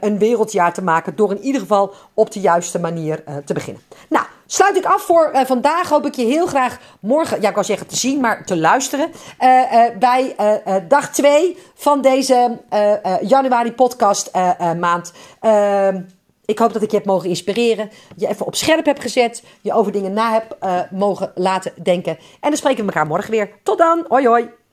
een 0.00 0.18
wereldjaar 0.18 0.72
te 0.72 0.82
maken. 0.82 1.16
Door 1.16 1.30
in 1.30 1.42
ieder 1.42 1.60
geval 1.60 1.94
op 2.14 2.32
de 2.32 2.40
juiste 2.40 2.80
manier 2.80 3.24
te 3.44 3.54
beginnen. 3.54 3.82
Nou, 4.08 4.26
sluit 4.46 4.76
ik 4.76 4.84
af 4.84 5.02
voor 5.02 5.30
vandaag. 5.32 5.88
Hoop 5.88 6.06
ik 6.06 6.14
je 6.14 6.24
heel 6.24 6.46
graag 6.46 6.78
morgen, 7.00 7.40
ja, 7.40 7.48
ik 7.48 7.54
wou 7.54 7.66
zeggen 7.66 7.86
te 7.86 7.96
zien, 7.96 8.20
maar 8.20 8.44
te 8.44 8.56
luisteren. 8.56 9.10
bij 9.98 10.34
dag 10.88 11.10
2 11.12 11.58
van 11.74 12.00
deze 12.00 12.58
januari 13.20 13.72
podcast 13.72 14.30
maand. 14.78 15.12
Ehm, 15.40 16.00
ik 16.44 16.58
hoop 16.58 16.72
dat 16.72 16.82
ik 16.82 16.90
je 16.90 16.96
heb 16.96 17.06
mogen 17.06 17.28
inspireren. 17.28 17.90
Je 18.16 18.28
even 18.28 18.46
op 18.46 18.54
scherp 18.54 18.84
heb 18.84 18.98
gezet. 18.98 19.42
Je 19.60 19.72
over 19.72 19.92
dingen 19.92 20.12
na 20.12 20.32
heb 20.32 20.56
mogen 20.90 21.32
laten 21.34 21.72
denken. 21.82 22.18
En 22.40 22.48
dan 22.48 22.56
spreken 22.56 22.80
we 22.80 22.92
elkaar 22.92 23.06
morgen 23.06 23.30
weer. 23.30 23.50
Tot 23.62 23.78
dan. 23.78 24.04
Hoi 24.08 24.26
hoi. 24.26 24.55